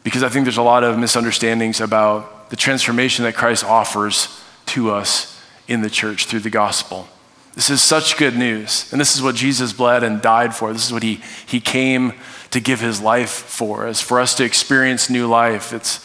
Because 0.03 0.25
I 0.25 0.29
think 0.29 0.47
there's 0.47 0.57
a 0.57 0.63
lot 0.63 0.83
of 0.83 0.99
misunderstandings 0.99 1.81
about 1.81 2.51
the 2.51 2.57
transformation 2.57 3.25
that 3.25 3.37
Christ 3.37 3.65
offers 3.65 4.43
to 4.67 4.91
us 4.91 5.41
in 5.69 5.83
the 5.83 5.89
church 5.89 6.27
through 6.27 6.41
the 6.41 6.51
gospel. 6.51 7.07
This 7.55 7.71
is 7.71 7.81
such 7.81 8.17
good 8.17 8.37
news. 8.37 8.91
And 8.91 9.01
this 9.01 9.15
is 9.15 9.23
what 9.23 9.37
Jesus 9.37 9.73
bled 9.73 10.03
and 10.03 10.21
died 10.21 10.57
for. 10.57 10.73
This 10.73 10.87
is 10.87 10.93
what 10.93 11.05
he, 11.05 11.21
he 11.47 11.61
came 11.61 12.15
to 12.51 12.59
give 12.59 12.81
his 12.81 13.01
life 13.01 13.31
for, 13.31 13.87
is 13.87 14.01
for 14.01 14.19
us 14.19 14.35
to 14.35 14.45
experience 14.45 15.09
new 15.09 15.29
life. 15.29 15.73
It's 15.73 15.99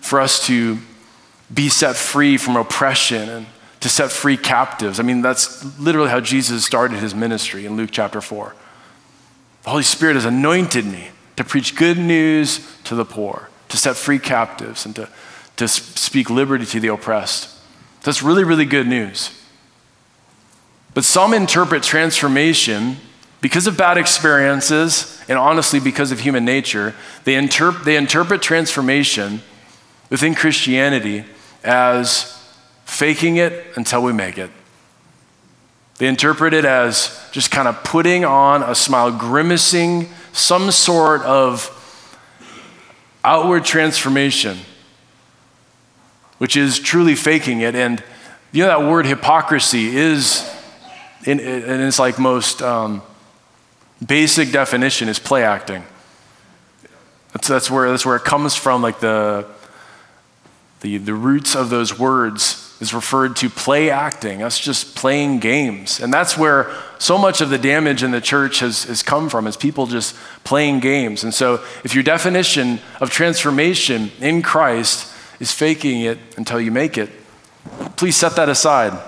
for 0.00 0.18
us 0.18 0.46
to 0.46 0.78
be 1.52 1.68
set 1.68 1.96
free 1.96 2.38
from 2.38 2.56
oppression 2.56 3.28
and 3.28 3.46
to 3.84 3.90
set 3.90 4.10
free 4.10 4.38
captives. 4.38 4.98
I 4.98 5.02
mean, 5.02 5.20
that's 5.20 5.62
literally 5.78 6.08
how 6.08 6.18
Jesus 6.18 6.64
started 6.64 7.00
his 7.00 7.14
ministry 7.14 7.66
in 7.66 7.76
Luke 7.76 7.90
chapter 7.92 8.22
4. 8.22 8.54
The 9.64 9.68
Holy 9.68 9.82
Spirit 9.82 10.14
has 10.14 10.24
anointed 10.24 10.86
me 10.86 11.08
to 11.36 11.44
preach 11.44 11.76
good 11.76 11.98
news 11.98 12.66
to 12.84 12.94
the 12.94 13.04
poor, 13.04 13.50
to 13.68 13.76
set 13.76 13.96
free 13.96 14.18
captives, 14.18 14.86
and 14.86 14.96
to, 14.96 15.10
to 15.58 15.68
speak 15.68 16.30
liberty 16.30 16.64
to 16.64 16.80
the 16.80 16.88
oppressed. 16.88 17.54
That's 18.04 18.22
really, 18.22 18.42
really 18.42 18.64
good 18.64 18.86
news. 18.86 19.38
But 20.94 21.04
some 21.04 21.34
interpret 21.34 21.82
transformation 21.82 22.96
because 23.42 23.66
of 23.66 23.76
bad 23.76 23.98
experiences, 23.98 25.22
and 25.28 25.36
honestly, 25.36 25.78
because 25.78 26.10
of 26.10 26.20
human 26.20 26.46
nature, 26.46 26.94
they, 27.24 27.34
interp- 27.34 27.84
they 27.84 27.98
interpret 27.98 28.40
transformation 28.40 29.42
within 30.08 30.34
Christianity 30.34 31.26
as 31.62 32.33
faking 32.94 33.36
it 33.36 33.66
until 33.76 34.02
we 34.02 34.12
make 34.12 34.38
it. 34.38 34.50
They 35.98 36.06
interpret 36.06 36.54
it 36.54 36.64
as 36.64 37.28
just 37.32 37.50
kind 37.50 37.68
of 37.68 37.82
putting 37.84 38.24
on 38.24 38.62
a 38.62 38.74
smile, 38.74 39.10
grimacing, 39.10 40.08
some 40.32 40.70
sort 40.70 41.22
of 41.22 41.70
outward 43.24 43.64
transformation, 43.64 44.58
which 46.38 46.56
is 46.56 46.78
truly 46.78 47.14
faking 47.14 47.60
it. 47.60 47.74
And 47.74 48.02
you 48.52 48.64
know 48.64 48.68
that 48.68 48.88
word 48.88 49.06
hypocrisy 49.06 49.96
is, 49.96 50.48
in, 51.24 51.40
in 51.40 51.80
its 51.80 51.98
like 51.98 52.18
most 52.18 52.60
um, 52.60 53.02
basic 54.04 54.50
definition, 54.50 55.08
is 55.08 55.18
play 55.18 55.44
acting. 55.44 55.84
That's, 57.32 57.48
that's, 57.48 57.70
where, 57.70 57.90
that's 57.90 58.06
where 58.06 58.16
it 58.16 58.24
comes 58.24 58.54
from, 58.54 58.82
like 58.82 59.00
the, 59.00 59.46
the, 60.80 60.98
the 60.98 61.14
roots 61.14 61.56
of 61.56 61.70
those 61.70 61.98
words 61.98 62.63
is 62.80 62.92
referred 62.92 63.36
to 63.36 63.48
play 63.48 63.88
acting, 63.90 64.42
us 64.42 64.58
just 64.58 64.96
playing 64.96 65.38
games. 65.38 66.00
And 66.00 66.12
that's 66.12 66.36
where 66.36 66.74
so 66.98 67.16
much 67.16 67.40
of 67.40 67.50
the 67.50 67.58
damage 67.58 68.02
in 68.02 68.10
the 68.10 68.20
church 68.20 68.60
has, 68.60 68.84
has 68.84 69.02
come 69.02 69.28
from, 69.28 69.46
is 69.46 69.56
people 69.56 69.86
just 69.86 70.16
playing 70.42 70.80
games. 70.80 71.22
And 71.22 71.32
so 71.32 71.62
if 71.84 71.94
your 71.94 72.02
definition 72.02 72.80
of 73.00 73.10
transformation 73.10 74.10
in 74.20 74.42
Christ 74.42 75.12
is 75.40 75.52
faking 75.52 76.00
it 76.02 76.18
until 76.36 76.60
you 76.60 76.70
make 76.70 76.98
it, 76.98 77.10
please 77.96 78.16
set 78.16 78.36
that 78.36 78.48
aside. 78.48 79.00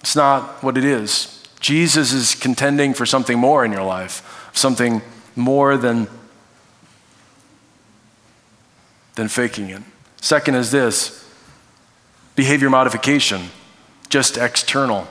It's 0.00 0.16
not 0.16 0.62
what 0.62 0.78
it 0.78 0.84
is. 0.84 1.46
Jesus 1.60 2.12
is 2.12 2.34
contending 2.34 2.94
for 2.94 3.04
something 3.04 3.38
more 3.38 3.64
in 3.64 3.72
your 3.72 3.84
life, 3.84 4.50
something 4.54 5.02
more 5.36 5.76
than, 5.76 6.08
than 9.16 9.28
faking 9.28 9.68
it. 9.68 9.82
Second 10.20 10.54
is 10.54 10.70
this 10.70 11.19
behavior 12.40 12.70
modification, 12.70 13.50
just 14.08 14.38
external. 14.38 15.06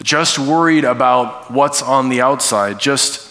Just 0.00 0.38
worried 0.38 0.84
about 0.84 1.50
what's 1.50 1.82
on 1.82 2.08
the 2.08 2.20
outside, 2.20 2.78
just, 2.78 3.28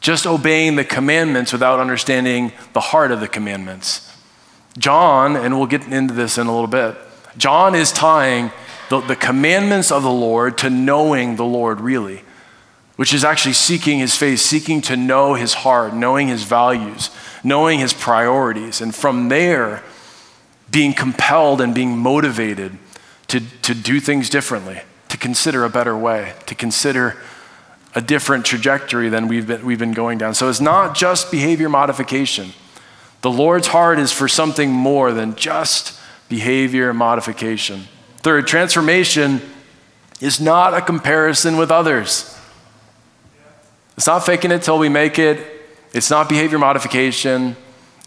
just 0.00 0.26
obeying 0.26 0.76
the 0.76 0.84
commandments 0.84 1.54
without 1.54 1.80
understanding 1.80 2.52
the 2.74 2.80
heart 2.80 3.12
of 3.12 3.20
the 3.20 3.28
commandments. 3.28 4.14
John, 4.76 5.36
and 5.36 5.56
we'll 5.56 5.66
get 5.66 5.86
into 5.86 6.12
this 6.12 6.36
in 6.36 6.48
a 6.48 6.52
little 6.52 6.66
bit, 6.66 6.94
John 7.38 7.74
is 7.74 7.92
tying 7.92 8.52
the, 8.90 9.00
the 9.00 9.16
commandments 9.16 9.90
of 9.90 10.02
the 10.02 10.10
Lord 10.10 10.58
to 10.58 10.68
knowing 10.68 11.36
the 11.36 11.46
Lord 11.46 11.80
really, 11.80 12.24
which 12.96 13.14
is 13.14 13.24
actually 13.24 13.54
seeking 13.54 14.00
his 14.00 14.14
face, 14.14 14.42
seeking 14.42 14.82
to 14.82 14.98
know 14.98 15.32
his 15.32 15.54
heart, 15.54 15.94
knowing 15.94 16.28
his 16.28 16.44
values, 16.44 17.08
knowing 17.42 17.78
his 17.78 17.94
priorities. 17.94 18.82
And 18.82 18.94
from 18.94 19.30
there, 19.30 19.82
being 20.70 20.92
compelled 20.92 21.60
and 21.60 21.74
being 21.74 21.96
motivated 21.96 22.76
to, 23.28 23.40
to 23.62 23.74
do 23.74 24.00
things 24.00 24.30
differently, 24.30 24.80
to 25.08 25.16
consider 25.16 25.64
a 25.64 25.70
better 25.70 25.96
way, 25.96 26.34
to 26.46 26.54
consider 26.54 27.16
a 27.94 28.00
different 28.00 28.44
trajectory 28.44 29.08
than 29.08 29.26
we've 29.26 29.46
been, 29.46 29.64
we've 29.64 29.78
been 29.78 29.92
going 29.92 30.18
down. 30.18 30.34
So 30.34 30.48
it's 30.48 30.60
not 30.60 30.94
just 30.94 31.30
behavior 31.30 31.68
modification. 31.68 32.52
The 33.22 33.30
Lord's 33.30 33.68
heart 33.68 33.98
is 33.98 34.12
for 34.12 34.28
something 34.28 34.70
more 34.70 35.12
than 35.12 35.34
just 35.34 35.98
behavior 36.28 36.92
modification. 36.92 37.84
Third, 38.18 38.46
transformation 38.46 39.40
is 40.20 40.40
not 40.40 40.74
a 40.74 40.80
comparison 40.80 41.56
with 41.56 41.70
others. 41.70 42.38
It's 43.96 44.06
not 44.06 44.26
faking 44.26 44.50
it 44.50 44.62
till 44.62 44.78
we 44.78 44.88
make 44.88 45.18
it, 45.18 45.40
it's 45.94 46.10
not 46.10 46.28
behavior 46.28 46.58
modification, 46.58 47.56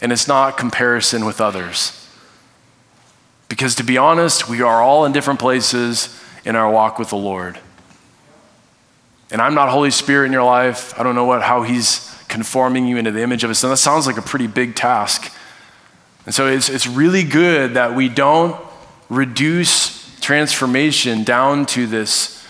and 0.00 0.12
it's 0.12 0.28
not 0.28 0.56
comparison 0.56 1.24
with 1.24 1.40
others. 1.40 1.99
Because 3.60 3.74
to 3.74 3.82
be 3.82 3.98
honest, 3.98 4.48
we 4.48 4.62
are 4.62 4.80
all 4.80 5.04
in 5.04 5.12
different 5.12 5.38
places 5.38 6.18
in 6.46 6.56
our 6.56 6.72
walk 6.72 6.98
with 6.98 7.10
the 7.10 7.18
Lord. 7.18 7.58
And 9.30 9.42
I'm 9.42 9.52
not 9.54 9.68
Holy 9.68 9.90
Spirit 9.90 10.28
in 10.28 10.32
your 10.32 10.44
life. 10.44 10.98
I 10.98 11.02
don't 11.02 11.14
know 11.14 11.26
what, 11.26 11.42
how 11.42 11.60
He's 11.60 12.10
conforming 12.26 12.86
you 12.86 12.96
into 12.96 13.10
the 13.10 13.20
image 13.20 13.44
of 13.44 13.50
His 13.50 13.58
Son. 13.58 13.68
That 13.68 13.76
sounds 13.76 14.06
like 14.06 14.16
a 14.16 14.22
pretty 14.22 14.46
big 14.46 14.76
task. 14.76 15.30
And 16.24 16.34
so 16.34 16.46
it's, 16.46 16.70
it's 16.70 16.86
really 16.86 17.22
good 17.22 17.74
that 17.74 17.94
we 17.94 18.08
don't 18.08 18.58
reduce 19.10 20.18
transformation 20.20 21.22
down 21.22 21.66
to 21.66 21.86
this 21.86 22.42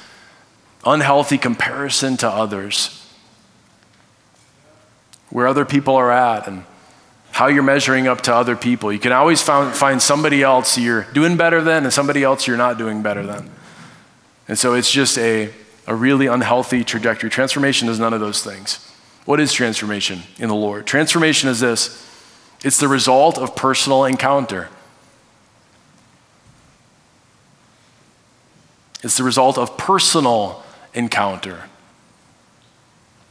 unhealthy 0.86 1.38
comparison 1.38 2.18
to 2.18 2.28
others, 2.28 3.04
where 5.30 5.48
other 5.48 5.64
people 5.64 5.96
are 5.96 6.12
at, 6.12 6.46
and 6.46 6.64
how 7.32 7.46
you're 7.46 7.62
measuring 7.62 8.08
up 8.08 8.22
to 8.22 8.34
other 8.34 8.56
people. 8.56 8.92
You 8.92 8.98
can 8.98 9.12
always 9.12 9.42
find, 9.42 9.74
find 9.74 10.02
somebody 10.02 10.42
else 10.42 10.76
you're 10.76 11.04
doing 11.12 11.36
better 11.36 11.62
than 11.62 11.84
and 11.84 11.92
somebody 11.92 12.22
else 12.22 12.46
you're 12.46 12.56
not 12.56 12.78
doing 12.78 13.02
better 13.02 13.24
than. 13.24 13.50
And 14.48 14.58
so 14.58 14.74
it's 14.74 14.90
just 14.90 15.16
a, 15.18 15.50
a 15.86 15.94
really 15.94 16.26
unhealthy 16.26 16.84
trajectory. 16.84 17.30
Transformation 17.30 17.88
is 17.88 17.98
none 17.98 18.12
of 18.12 18.20
those 18.20 18.42
things. 18.42 18.86
What 19.24 19.38
is 19.38 19.52
transformation 19.52 20.22
in 20.38 20.48
the 20.48 20.54
Lord? 20.54 20.86
Transformation 20.86 21.48
is 21.48 21.60
this 21.60 22.06
it's 22.62 22.78
the 22.78 22.88
result 22.88 23.38
of 23.38 23.56
personal 23.56 24.04
encounter. 24.04 24.68
It's 29.02 29.16
the 29.16 29.24
result 29.24 29.56
of 29.56 29.78
personal 29.78 30.62
encounter. 30.92 31.64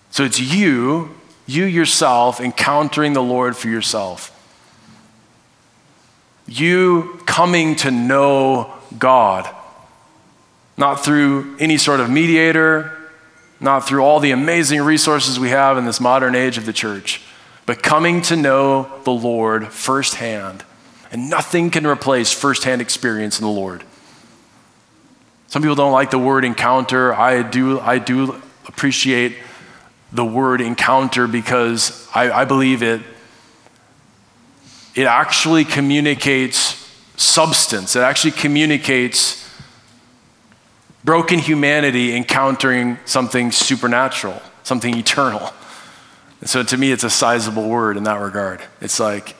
So 0.09 0.23
it's 0.23 0.39
you 0.39 1.18
you 1.49 1.65
yourself 1.65 2.39
encountering 2.39 3.13
the 3.13 3.23
Lord 3.23 3.57
for 3.57 3.69
yourself. 3.69 4.35
You 6.47 7.19
coming 7.25 7.75
to 7.77 7.89
know 7.89 8.71
God, 8.97 9.49
not 10.77 11.03
through 11.03 11.57
any 11.59 11.77
sort 11.77 12.01
of 12.01 12.09
mediator, 12.09 12.95
not 13.59 13.88
through 13.88 14.01
all 14.01 14.19
the 14.19 14.31
amazing 14.31 14.81
resources 14.81 15.39
we 15.39 15.49
have 15.49 15.77
in 15.77 15.85
this 15.85 15.99
modern 15.99 16.35
age 16.35 16.57
of 16.59 16.67
the 16.67 16.73
church, 16.73 17.21
but 17.65 17.81
coming 17.81 18.21
to 18.23 18.35
know 18.35 18.89
the 19.03 19.12
Lord 19.12 19.69
firsthand. 19.69 20.63
And 21.12 21.31
nothing 21.31 21.71
can 21.71 21.88
replace 21.88 22.31
firsthand 22.31 22.81
experience 22.81 23.39
in 23.39 23.45
the 23.45 23.51
Lord. 23.51 23.83
Some 25.47 25.63
people 25.63 25.75
don't 25.75 25.91
like 25.91 26.12
the 26.12 26.19
word 26.19 26.45
encounter. 26.45 27.12
I 27.12 27.41
do, 27.41 27.79
I 27.79 27.97
do 27.97 28.39
appreciate 28.67 29.35
the 30.12 30.26
word 30.26 30.62
encounter 30.62 31.28
because 31.28 32.08
I, 32.13 32.32
I 32.32 32.45
believe 32.45 32.82
it, 32.82 33.02
it 34.95 35.06
actually 35.06 35.65
communicates 35.65 36.76
substance. 37.15 37.95
It 37.95 38.02
actually 38.02 38.32
communicates 38.32 39.48
broken 41.04 41.39
humanity 41.39 42.15
encountering 42.15 42.98
something 43.06 43.52
supernatural, 43.52 44.41
something 44.63 44.98
eternal. 44.98 45.54
And 46.41 46.50
so 46.50 46.63
to 46.63 46.78
me, 46.78 46.91
it's 46.91 47.04
a 47.04 47.10
sizable 47.10 47.67
word 47.67 47.98
in 47.98 48.04
that 48.04 48.19
regard. 48.19 48.62
It's 48.82 49.00
like, 49.00 49.36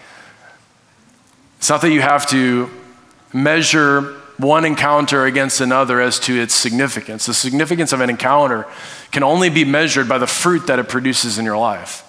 it's 1.58 1.70
not 1.70 1.82
that 1.82 1.92
you 1.92 2.02
have 2.02 2.28
to 2.30 2.70
measure 3.34 4.16
one 4.38 4.64
encounter 4.64 5.26
against 5.26 5.60
another 5.60 6.00
as 6.00 6.20
to 6.22 6.40
its 6.40 6.54
significance. 6.54 7.26
The 7.26 7.34
significance 7.34 7.92
of 7.92 8.00
an 8.02 8.10
encounter 8.10 8.66
can 9.12 9.24
only 9.24 9.50
be 9.50 9.66
measured 9.66 10.08
by 10.08 10.18
the 10.18 10.28
fruit 10.28 10.68
that 10.68 10.80
it 10.80 10.88
produces 10.88 11.38
in 11.38 11.46
your 11.46 11.58
life. 11.58 12.06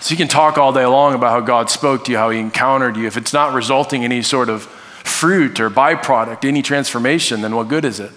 So 0.00 0.12
you 0.12 0.16
can 0.16 0.28
talk 0.28 0.58
all 0.58 0.72
day 0.72 0.86
long 0.86 1.14
about 1.14 1.30
how 1.30 1.40
God 1.40 1.70
spoke 1.70 2.04
to 2.04 2.12
you, 2.12 2.18
how 2.18 2.30
He 2.30 2.38
encountered 2.38 2.96
you. 2.96 3.06
If 3.06 3.16
it's 3.16 3.32
not 3.32 3.54
resulting 3.54 4.02
in 4.02 4.12
any 4.12 4.22
sort 4.22 4.48
of 4.48 4.64
fruit 4.64 5.60
or 5.60 5.70
byproduct, 5.70 6.44
any 6.44 6.62
transformation, 6.62 7.40
then 7.40 7.54
what 7.56 7.68
good 7.68 7.84
is 7.84 8.00
it? 8.00 8.10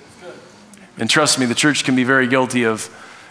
And 0.97 1.09
trust 1.09 1.39
me, 1.39 1.45
the 1.45 1.55
church 1.55 1.83
can 1.83 1.95
be 1.95 2.03
very 2.03 2.27
guilty 2.27 2.65
of 2.65 2.89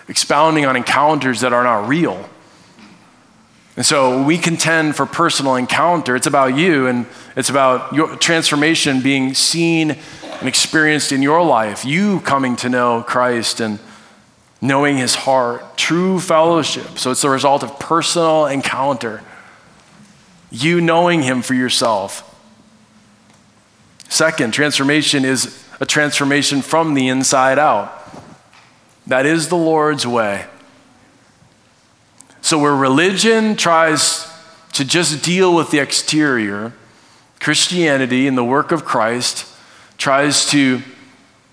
expounding 0.09 0.67
on 0.67 0.77
encounters 0.77 1.41
that 1.41 1.53
are 1.53 1.65
not 1.65 1.89
real. 1.89 2.29
And 3.77 3.85
so 3.85 4.23
we 4.23 4.39
contend 4.39 4.97
for 4.97 5.05
personal 5.05 5.57
encounter. 5.57 6.17
It's 6.17 6.27
about 6.27 6.57
you 6.57 6.87
and 6.87 7.07
it's 7.37 7.51
about 7.51 7.93
your 7.93 8.17
transformation 8.17 9.03
being 9.03 9.35
seen 9.35 9.99
and 10.41 10.49
experienced 10.49 11.13
in 11.13 11.21
your 11.21 11.45
life. 11.45 11.85
You 11.85 12.21
coming 12.21 12.57
to 12.57 12.71
know 12.71 13.03
Christ 13.03 13.61
and 13.61 13.79
knowing 14.61 14.97
his 14.97 15.15
heart, 15.15 15.77
true 15.77 16.19
fellowship. 16.19 16.99
So 16.99 17.11
it's 17.11 17.23
the 17.23 17.31
result 17.31 17.63
of 17.63 17.79
personal 17.79 18.47
encounter. 18.47 19.23
You 20.51 20.81
knowing 20.81 21.23
him 21.23 21.43
for 21.43 21.55
yourself. 21.55 22.23
Second, 24.09 24.53
transformation 24.53 25.25
is 25.25 25.65
a 25.81 25.87
transformation 25.87 26.63
from 26.63 26.95
the 26.95 27.09
inside 27.09 27.59
out. 27.59 27.93
That 29.07 29.27
is 29.27 29.49
the 29.49 29.57
Lord's 29.57 30.07
way. 30.07 30.47
So, 32.41 32.59
where 32.59 32.75
religion 32.75 33.57
tries 33.57 34.33
to 34.73 34.85
just 34.85 35.25
deal 35.25 35.55
with 35.55 35.71
the 35.71 35.81
exterior, 35.81 36.73
Christianity 37.41 38.27
and 38.27 38.39
the 38.39 38.45
work 38.45 38.73
of 38.73 38.85
Christ 38.85 39.47
tries 39.99 40.47
to 40.51 40.83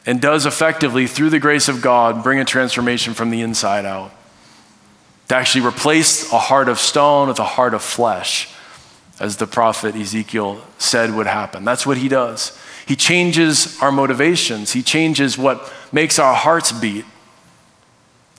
and 0.06 0.22
does 0.22 0.46
effectively, 0.46 1.08
through 1.08 1.30
the 1.30 1.39
grace 1.39 1.68
of 1.68 1.82
God, 1.82 2.24
bring 2.24 2.39
a 2.39 2.46
transformation 2.46 3.13
from 3.13 3.30
the 3.30 3.42
inside 3.42 3.86
out. 3.86 4.12
To 5.30 5.36
actually 5.36 5.66
replace 5.66 6.32
a 6.34 6.38
heart 6.38 6.68
of 6.68 6.80
stone 6.80 7.30
with 7.30 7.39
a 7.39 7.46
heart 7.46 7.74
of 7.74 7.82
flesh, 7.82 8.54
as 9.20 9.38
the 9.38 9.48
prophet 9.48 9.96
Ezekiel 9.96 10.62
said 10.78 11.16
would 11.16 11.28
happen. 11.28 11.63
That's 11.63 11.86
what 11.86 11.98
he 11.98 12.10
does. 12.10 12.58
He 12.86 12.96
changes 12.98 13.82
our 13.82 13.92
motivations, 13.92 14.74
he 14.74 14.84
changes 14.84 15.38
what 15.38 15.72
makes 15.92 16.20
our 16.20 16.34
hearts 16.34 16.72
beat. 16.74 17.06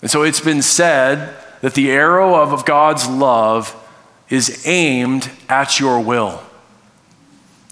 And 0.03 0.11
so 0.11 0.23
it's 0.23 0.41
been 0.41 0.61
said 0.61 1.35
that 1.63 1.73
the 1.73 1.91
arrow 1.91 2.35
of 2.35 2.67
God's 2.67 3.09
love 3.09 3.75
is 4.29 4.67
aimed 4.67 5.31
at 5.49 5.81
your 5.81 5.99
will. 5.99 6.44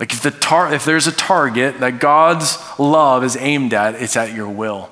Like 0.02 0.14
if, 0.14 0.20
the 0.20 0.32
tar- 0.32 0.74
if 0.74 0.84
there's 0.84 1.06
a 1.06 1.12
target 1.12 1.78
that 1.78 2.00
God's 2.00 2.58
love 2.76 3.22
is 3.22 3.36
aimed 3.36 3.72
at, 3.72 3.94
it's 3.94 4.16
at 4.16 4.34
your 4.34 4.48
will. 4.48 4.90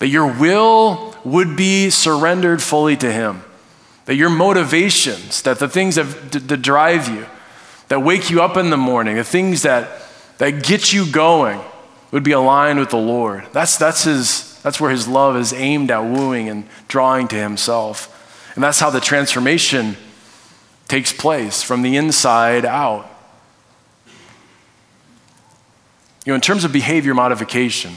That 0.00 0.08
your 0.08 0.26
will 0.26 1.14
would 1.22 1.54
be 1.54 1.90
surrendered 1.90 2.60
fully 2.60 2.96
to 2.96 3.12
Him. 3.12 3.44
That 4.06 4.16
your 4.16 4.28
motivations, 4.28 5.42
that 5.42 5.60
the 5.60 5.68
things 5.68 5.94
that, 5.94 6.32
that 6.32 6.56
drive 6.56 7.08
you, 7.08 7.24
that 7.86 8.00
wake 8.00 8.28
you 8.28 8.42
up 8.42 8.56
in 8.56 8.70
the 8.70 8.76
morning, 8.76 9.14
the 9.14 9.22
things 9.22 9.62
that, 9.62 9.88
that 10.38 10.64
get 10.64 10.92
you 10.92 11.08
going 11.08 11.60
would 12.10 12.24
be 12.24 12.32
aligned 12.32 12.80
with 12.80 12.90
the 12.90 12.96
Lord. 12.96 13.46
That's, 13.52 13.76
that's, 13.76 14.02
his, 14.02 14.60
that's 14.62 14.80
where 14.80 14.90
his 14.90 15.06
love 15.06 15.36
is 15.36 15.52
aimed 15.52 15.92
at 15.92 16.00
wooing 16.00 16.48
and 16.48 16.66
drawing 16.88 17.28
to 17.28 17.36
himself. 17.36 18.52
And 18.56 18.64
that's 18.64 18.80
how 18.80 18.90
the 18.90 18.98
transformation 18.98 19.96
takes 20.88 21.12
place 21.12 21.62
from 21.62 21.82
the 21.82 21.96
inside 21.96 22.64
out. 22.64 23.12
You 26.26 26.32
know, 26.32 26.34
in 26.34 26.40
terms 26.40 26.64
of 26.64 26.72
behavior 26.72 27.14
modification, 27.14 27.92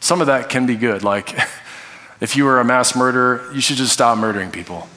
some 0.00 0.22
of 0.22 0.28
that 0.28 0.48
can 0.48 0.64
be 0.64 0.74
good. 0.74 1.04
Like, 1.04 1.38
if 2.20 2.34
you 2.34 2.46
were 2.46 2.58
a 2.58 2.64
mass 2.64 2.96
murderer, 2.96 3.52
you 3.52 3.60
should 3.60 3.76
just 3.76 3.92
stop 3.92 4.16
murdering 4.16 4.50
people. 4.50 4.88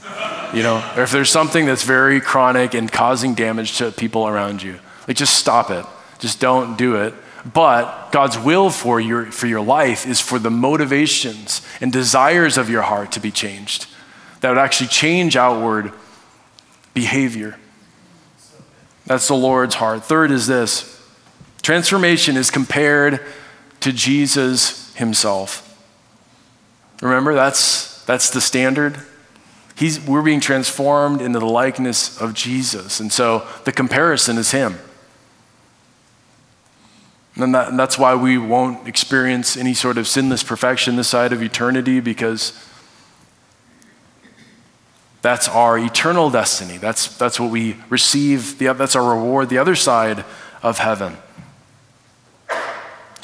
You 0.53 0.63
know, 0.63 0.93
or 0.95 1.03
if 1.03 1.11
there's 1.11 1.29
something 1.29 1.65
that's 1.65 1.83
very 1.83 2.21
chronic 2.21 2.73
and 2.73 2.89
causing 2.89 3.35
damage 3.35 3.77
to 3.79 3.91
people 3.91 4.25
around 4.25 4.63
you, 4.63 4.79
like 5.05 5.17
just 5.17 5.35
stop 5.35 5.69
it. 5.69 5.85
Just 6.19 6.39
don't 6.39 6.77
do 6.77 6.95
it. 6.95 7.13
But 7.53 8.11
God's 8.11 8.39
will 8.39 8.69
for 8.69 9.01
your, 9.01 9.25
for 9.25 9.47
your 9.47 9.61
life 9.61 10.07
is 10.07 10.21
for 10.21 10.39
the 10.39 10.49
motivations 10.49 11.61
and 11.81 11.91
desires 11.91 12.57
of 12.57 12.69
your 12.69 12.83
heart 12.83 13.11
to 13.13 13.19
be 13.19 13.31
changed. 13.31 13.87
That 14.39 14.49
would 14.49 14.57
actually 14.57 14.87
change 14.87 15.35
outward 15.35 15.91
behavior. 16.93 17.57
That's 19.05 19.27
the 19.27 19.35
Lord's 19.35 19.75
heart. 19.75 20.03
Third 20.05 20.31
is 20.31 20.47
this 20.47 20.96
transformation 21.61 22.37
is 22.37 22.49
compared 22.51 23.21
to 23.81 23.91
Jesus 23.91 24.93
himself. 24.95 25.63
Remember, 27.01 27.33
that's, 27.33 28.03
that's 28.05 28.29
the 28.29 28.41
standard. 28.41 28.99
He's, 29.75 29.99
we're 29.99 30.23
being 30.23 30.39
transformed 30.39 31.21
into 31.21 31.39
the 31.39 31.45
likeness 31.45 32.19
of 32.19 32.33
Jesus. 32.33 32.99
And 32.99 33.11
so 33.11 33.47
the 33.65 33.71
comparison 33.71 34.37
is 34.37 34.51
him. 34.51 34.79
And, 37.35 37.53
that, 37.53 37.69
and 37.69 37.77
that's 37.79 37.99
why 37.99 38.15
we 38.15 38.39
won't 38.39 38.87
experience 38.87 39.55
any 39.55 39.75
sort 39.75 39.99
of 39.99 40.07
sinless 40.07 40.43
perfection 40.43 40.95
this 40.95 41.07
side 41.07 41.31
of 41.31 41.43
eternity 41.43 41.99
because 41.99 42.59
that's 45.21 45.47
our 45.47 45.77
eternal 45.77 46.31
destiny. 46.31 46.77
That's, 46.77 47.15
that's 47.15 47.39
what 47.39 47.51
we 47.51 47.75
receive, 47.89 48.57
the, 48.57 48.73
that's 48.73 48.95
our 48.95 49.15
reward, 49.15 49.49
the 49.49 49.59
other 49.59 49.75
side 49.75 50.25
of 50.63 50.79
heaven. 50.79 51.17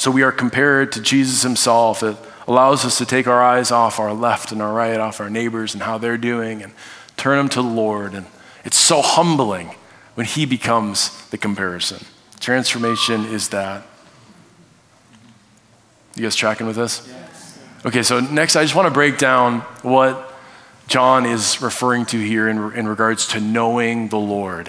So 0.03 0.11
we 0.11 0.23
are 0.23 0.33
compared 0.33 0.91
to 0.91 1.01
Jesus 1.01 1.43
himself. 1.43 2.03
It 2.03 2.17
allows 2.45 2.83
us 2.83 2.97
to 2.97 3.05
take 3.05 3.25
our 3.25 3.41
eyes 3.41 3.71
off 3.71 4.01
our 4.01 4.13
left 4.13 4.51
and 4.51 4.61
our 4.61 4.73
right, 4.73 4.99
off 4.99 5.21
our 5.21 5.29
neighbors 5.29 5.73
and 5.73 5.81
how 5.81 5.97
they're 5.97 6.17
doing, 6.17 6.61
and 6.61 6.73
turn 7.15 7.37
them 7.37 7.47
to 7.47 7.61
the 7.61 7.69
Lord. 7.69 8.13
And 8.13 8.25
it's 8.65 8.77
so 8.77 9.01
humbling 9.01 9.75
when 10.15 10.25
he 10.25 10.45
becomes 10.45 11.25
the 11.29 11.37
comparison. 11.37 12.05
Transformation 12.41 13.23
is 13.23 13.47
that. 13.47 13.83
You 16.17 16.23
guys 16.23 16.35
tracking 16.35 16.67
with 16.67 16.75
this? 16.75 17.09
Okay, 17.85 18.03
so 18.03 18.19
next 18.19 18.57
I 18.57 18.63
just 18.63 18.75
want 18.75 18.89
to 18.89 18.93
break 18.93 19.17
down 19.17 19.61
what 19.83 20.33
John 20.89 21.25
is 21.25 21.61
referring 21.61 22.07
to 22.07 22.19
here 22.19 22.49
in, 22.49 22.57
in 22.73 22.89
regards 22.89 23.25
to 23.29 23.39
knowing 23.39 24.09
the 24.09 24.19
Lord. 24.19 24.67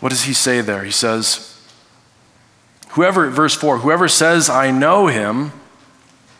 What 0.00 0.10
does 0.10 0.24
he 0.24 0.34
say 0.34 0.60
there? 0.60 0.84
He 0.84 0.90
says, 0.90 1.51
Whoever, 2.92 3.30
verse 3.30 3.54
4, 3.54 3.78
whoever 3.78 4.06
says, 4.06 4.50
I 4.50 4.70
know 4.70 5.06
him, 5.06 5.52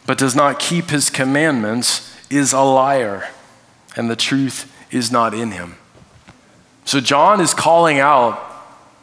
but 0.05 0.19
does 0.19 0.37
not 0.37 0.59
keep 0.59 0.91
his 0.91 1.09
commandments, 1.09 2.15
is 2.29 2.53
a 2.53 2.61
liar, 2.61 3.29
and 3.97 4.11
the 4.11 4.17
truth 4.17 4.71
is 4.91 5.11
not 5.11 5.33
in 5.33 5.53
him. 5.53 5.77
So 6.85 7.01
John 7.01 7.41
is 7.41 7.55
calling 7.55 8.01
out 8.01 8.39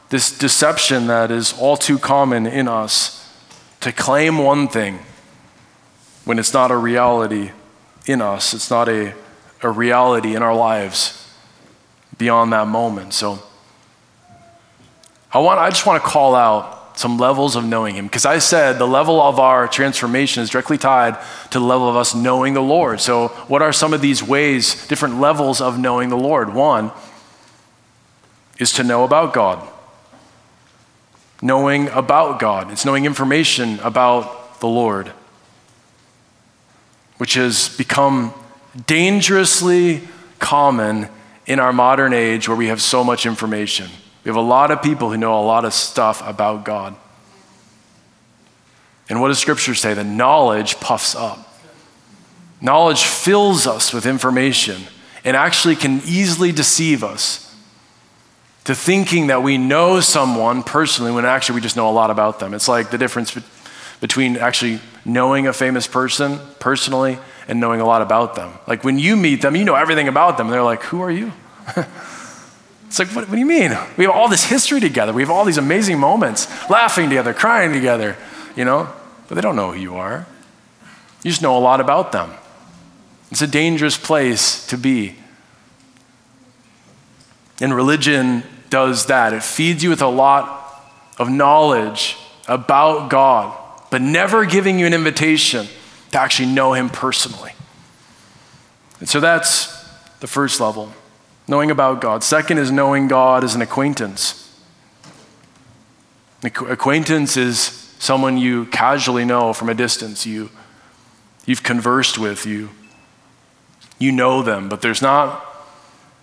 this 0.09 0.35
deception 0.35 1.07
that 1.07 1.31
is 1.31 1.53
all 1.59 1.75
too 1.75 1.97
common 1.97 2.45
in 2.45 2.67
us 2.67 3.27
to 3.81 3.91
claim 3.91 4.38
one 4.38 4.67
thing 4.67 4.99
when 6.25 6.38
it's 6.38 6.53
not 6.53 6.69
a 6.69 6.77
reality 6.77 7.51
in 8.05 8.21
us, 8.21 8.53
it's 8.53 8.69
not 8.69 8.88
a, 8.88 9.15
a 9.63 9.69
reality 9.71 10.35
in 10.35 10.43
our 10.43 10.55
lives 10.55 11.33
beyond 12.19 12.53
that 12.53 12.67
moment. 12.67 13.13
So 13.13 13.39
I, 15.33 15.39
want, 15.39 15.59
I 15.59 15.69
just 15.69 15.88
want 15.88 16.03
to 16.03 16.07
call 16.07 16.35
out 16.35 16.78
some 16.99 17.17
levels 17.17 17.55
of 17.55 17.65
knowing 17.65 17.95
Him. 17.95 18.05
Because 18.05 18.25
I 18.25 18.39
said 18.39 18.73
the 18.73 18.88
level 18.88 19.21
of 19.21 19.39
our 19.39 19.67
transformation 19.67 20.43
is 20.43 20.49
directly 20.49 20.77
tied 20.77 21.17
to 21.51 21.59
the 21.59 21.65
level 21.65 21.89
of 21.89 21.95
us 21.95 22.13
knowing 22.13 22.53
the 22.53 22.62
Lord. 22.62 22.99
So, 22.99 23.29
what 23.47 23.62
are 23.62 23.71
some 23.71 23.93
of 23.93 24.01
these 24.01 24.21
ways, 24.21 24.88
different 24.88 25.19
levels 25.19 25.62
of 25.62 25.79
knowing 25.79 26.09
the 26.09 26.17
Lord? 26.17 26.53
One 26.53 26.91
is 28.57 28.73
to 28.73 28.83
know 28.83 29.03
about 29.03 29.33
God. 29.33 29.67
Knowing 31.41 31.88
about 31.89 32.39
God, 32.39 32.71
it's 32.71 32.85
knowing 32.85 33.05
information 33.05 33.79
about 33.79 34.59
the 34.59 34.67
Lord 34.67 35.13
which 37.19 37.33
has 37.33 37.75
become 37.77 38.33
dangerously 38.88 40.01
common 40.39 41.07
in 41.45 41.59
our 41.59 41.73
modern 41.73 42.13
age 42.13 42.47
where 42.47 42.55
we 42.55 42.67
have 42.67 42.81
so 42.81 43.03
much 43.03 43.25
information. 43.25 43.89
We 44.23 44.29
have 44.29 44.36
a 44.36 44.41
lot 44.41 44.71
of 44.71 44.82
people 44.82 45.10
who 45.10 45.17
know 45.17 45.39
a 45.39 45.45
lot 45.45 45.65
of 45.65 45.73
stuff 45.73 46.27
about 46.27 46.65
God. 46.65 46.95
And 49.10 49.21
what 49.21 49.29
does 49.29 49.39
Scripture 49.39 49.75
say? 49.75 49.93
That 49.93 50.05
knowledge 50.05 50.79
puffs 50.79 51.15
up. 51.15 51.45
Knowledge 52.62 53.03
fills 53.03 53.65
us 53.65 53.93
with 53.93 54.05
information 54.05 54.84
and 55.23 55.36
actually 55.36 55.75
can 55.75 56.01
easily 56.05 56.51
deceive 56.51 57.03
us 57.03 57.45
to 58.65 58.75
thinking 58.75 59.27
that 59.27 59.41
we 59.41 59.58
know 59.58 59.99
someone 59.99 60.62
personally 60.62 61.12
when 61.12 61.25
actually 61.25 61.55
we 61.55 61.62
just 61.62 61.75
know 61.75 61.89
a 61.89 61.91
lot 61.91 62.12
about 62.12 62.39
them. 62.39 62.53
It's 62.53 62.67
like 62.67 62.91
the 62.91 62.97
difference 62.97 63.36
between 64.01 64.38
actually 64.38 64.79
knowing 65.05 65.47
a 65.47 65.53
famous 65.53 65.88
person 65.88 66.39
personally 66.60 67.17
and 67.47 67.60
knowing 67.60 67.82
a 67.82 67.86
lot 67.86 68.01
about 68.01 68.36
them. 68.36 68.53
Like 68.67 68.84
when 68.84 68.99
you 68.99 69.15
meet 69.15 69.41
them, 69.41 69.55
you 69.55 69.63
know 69.63 69.75
everything 69.75 70.08
about 70.08 70.38
them. 70.38 70.49
They're 70.49 70.62
like, 70.62 70.84
Who 70.84 71.01
are 71.01 71.12
you? 71.12 71.32
it's 72.89 72.99
like, 72.99 73.08
what, 73.10 73.30
what, 73.30 73.36
do 73.36 73.39
you 73.39 73.45
mean? 73.45 73.78
We 73.95 74.04
have 74.04 74.13
all 74.13 74.28
this 74.28 74.43
history 74.43 74.82
together. 74.82 75.13
We 75.13 75.21
have 75.21 75.32
all 75.32 75.45
these 75.45 75.58
amazing 75.58 75.97
moments, 75.97 76.47
laughing 76.69 77.08
together, 77.08 77.34
crying 77.34 77.71
together, 77.71 78.17
you 78.56 78.65
know? 78.65 78.91
But 79.28 79.36
they 79.36 79.41
don't 79.41 79.56
know 79.56 79.71
who 79.71 79.80
you 79.80 79.95
are. 79.95 80.28
You 81.23 81.32
just 81.32 81.41
know 81.41 81.58
a 81.58 81.60
lot 81.60 81.80
about 81.80 82.12
them. 82.12 82.34
It's 83.32 83.41
a 83.41 83.47
dangerous 83.47 83.97
place 83.97 84.67
to 84.67 84.78
be. 84.78 85.15
And 87.62 87.73
religion 87.73 88.43
does 88.69 89.06
that. 89.06 89.32
It 89.32 89.43
feeds 89.43 89.84
you 89.84 89.89
with 89.89 90.02
a 90.02 90.08
lot 90.10 90.84
of 91.17 91.30
knowledge 91.30 92.17
about 92.47 93.10
God 93.10 93.56
but 93.89 94.02
never 94.02 94.45
giving 94.45 94.80
you 94.80 94.86
an 94.86 94.93
invitation 94.93 95.67
to 96.12 96.19
actually 96.19 96.49
know 96.52 96.73
Him 96.73 96.89
personally. 96.89 97.54
And 98.99 99.10
so 99.10 99.19
that's 99.19 99.67
the 100.19 100.28
first 100.28 100.60
level, 100.60 100.91
knowing 101.49 101.71
about 101.71 101.99
God. 101.99 102.23
Second 102.23 102.59
is 102.59 102.71
knowing 102.71 103.07
God 103.07 103.43
as 103.43 103.55
an 103.55 103.62
acquaintance. 103.63 104.45
Acquaintance 106.43 107.35
is 107.35 107.57
someone 107.97 108.38
you 108.38 108.67
casually 108.67 109.25
know 109.25 109.51
from 109.51 109.67
a 109.67 109.73
distance. 109.73 110.27
You, 110.27 110.51
you've 111.47 111.63
conversed 111.63 112.19
with, 112.19 112.45
you, 112.45 112.69
you 113.97 114.12
know 114.12 114.43
them, 114.43 114.69
but 114.69 114.81
there's 114.81 115.01
not 115.01 115.43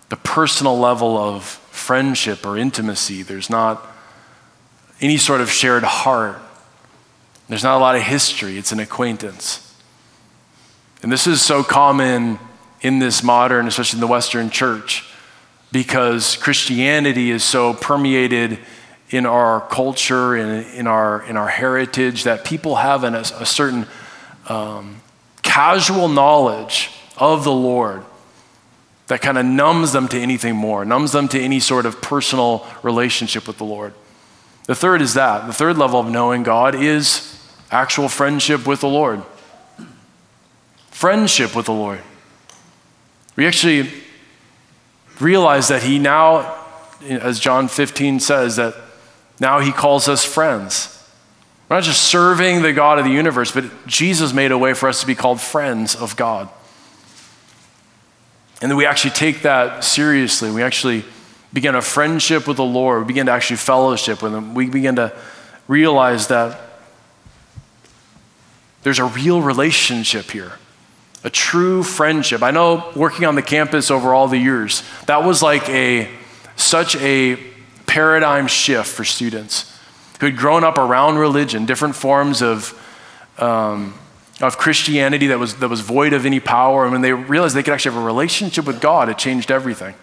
the 0.07 0.15
personal 0.15 0.79
level 0.79 1.17
of 1.17 1.43
friendship 1.43 2.45
or 2.45 2.57
intimacy. 2.57 3.21
There's 3.21 3.49
not 3.49 3.85
any 5.01 5.17
sort 5.17 5.41
of 5.41 5.51
shared 5.51 5.83
heart. 5.83 6.39
There's 7.49 7.63
not 7.63 7.75
a 7.75 7.79
lot 7.79 7.97
of 7.97 8.01
history, 8.01 8.57
it's 8.57 8.71
an 8.71 8.79
acquaintance. 8.79 9.63
And 11.03 11.11
this 11.11 11.27
is 11.27 11.41
so 11.41 11.63
common 11.63 12.39
in 12.81 12.99
this 12.99 13.23
modern, 13.23 13.67
especially 13.67 13.97
in 13.97 14.01
the 14.01 14.07
Western 14.07 14.49
church, 14.49 15.03
because 15.77 16.37
Christianity 16.37 17.29
is 17.29 17.43
so 17.43 17.71
permeated 17.71 18.57
in 19.11 19.27
our 19.27 19.61
culture 19.61 20.33
and 20.33 20.65
in 20.73 20.87
our, 20.87 21.21
in 21.21 21.37
our 21.37 21.47
heritage 21.47 22.23
that 22.23 22.43
people 22.43 22.77
have 22.77 23.03
an, 23.03 23.13
a, 23.13 23.19
a 23.19 23.45
certain 23.45 23.85
um, 24.47 24.99
casual 25.43 26.07
knowledge 26.07 26.89
of 27.15 27.43
the 27.43 27.51
Lord 27.51 28.03
that 29.05 29.21
kind 29.21 29.37
of 29.37 29.45
numbs 29.45 29.91
them 29.91 30.07
to 30.07 30.19
anything 30.19 30.55
more, 30.55 30.83
numbs 30.83 31.11
them 31.11 31.27
to 31.27 31.39
any 31.39 31.59
sort 31.59 31.85
of 31.85 32.01
personal 32.01 32.65
relationship 32.81 33.45
with 33.47 33.59
the 33.59 33.63
Lord. 33.63 33.93
The 34.65 34.73
third 34.73 35.03
is 35.03 35.13
that. 35.13 35.45
The 35.45 35.53
third 35.53 35.77
level 35.77 35.99
of 35.99 36.09
knowing 36.09 36.41
God 36.41 36.73
is 36.73 37.39
actual 37.69 38.09
friendship 38.09 38.65
with 38.65 38.81
the 38.81 38.89
Lord. 38.89 39.21
Friendship 40.89 41.55
with 41.55 41.67
the 41.67 41.73
Lord. 41.73 42.01
We 43.35 43.45
actually 43.45 44.06
realize 45.19 45.67
that 45.69 45.83
He 45.83 45.99
now, 45.99 46.55
as 47.01 47.39
John 47.39 47.67
15 47.67 48.19
says, 48.19 48.55
that 48.57 48.75
now 49.39 49.59
He 49.59 49.71
calls 49.71 50.07
us 50.07 50.23
friends. 50.23 50.93
We're 51.69 51.77
not 51.77 51.83
just 51.83 52.03
serving 52.03 52.61
the 52.61 52.71
God 52.71 52.97
of 52.97 53.05
the 53.05 53.11
universe, 53.11 53.51
but 53.51 53.65
Jesus 53.87 54.33
made 54.33 54.51
a 54.51 54.57
way 54.57 54.73
for 54.73 54.87
us 54.87 55.01
to 55.01 55.07
be 55.07 55.15
called 55.15 55.41
friends 55.41 55.95
of 55.95 56.15
God. 56.15 56.49
And 58.61 58.71
then 58.71 58.77
we 58.77 58.85
actually 58.85 59.11
take 59.11 59.41
that 59.41 59.83
seriously. 59.83 60.49
We 60.49 60.63
actually 60.63 61.03
begin 61.53 61.75
a 61.75 61.81
friendship 61.81 62.47
with 62.47 62.57
the 62.57 62.65
Lord. 62.65 63.01
We 63.01 63.07
begin 63.07 63.25
to 63.27 63.31
actually 63.31 63.57
fellowship 63.57 64.21
with 64.23 64.33
Him. 64.33 64.55
We 64.55 64.69
begin 64.69 64.95
to 64.95 65.15
realize 65.67 66.27
that 66.27 66.59
there's 68.83 68.99
a 68.99 69.05
real 69.05 69.41
relationship 69.41 70.31
here, 70.31 70.53
a 71.23 71.29
true 71.29 71.83
friendship. 71.83 72.43
I 72.43 72.51
know 72.51 72.91
working 72.95 73.25
on 73.25 73.35
the 73.35 73.41
campus 73.41 73.91
over 73.91 74.13
all 74.13 74.27
the 74.27 74.37
years, 74.37 74.83
that 75.07 75.23
was 75.23 75.41
like 75.41 75.67
a 75.69 76.09
such 76.55 76.95
a 76.97 77.37
paradigm 77.85 78.47
shift 78.47 78.89
for 78.89 79.03
students 79.03 79.73
who 80.19 80.25
had 80.25 80.37
grown 80.37 80.63
up 80.63 80.77
around 80.77 81.17
religion, 81.17 81.65
different 81.65 81.95
forms 81.95 82.41
of, 82.41 82.73
um, 83.37 83.93
of 84.41 84.57
Christianity 84.57 85.27
that 85.27 85.39
was, 85.39 85.55
that 85.57 85.69
was 85.69 85.81
void 85.81 86.13
of 86.13 86.25
any 86.25 86.39
power. 86.39 86.83
And 86.83 86.91
when 86.91 87.01
they 87.01 87.13
realized 87.13 87.55
they 87.55 87.63
could 87.63 87.73
actually 87.73 87.93
have 87.93 88.03
a 88.03 88.05
relationship 88.05 88.65
with 88.65 88.81
God, 88.81 89.09
it 89.09 89.17
changed 89.17 89.51
everything. 89.51 89.95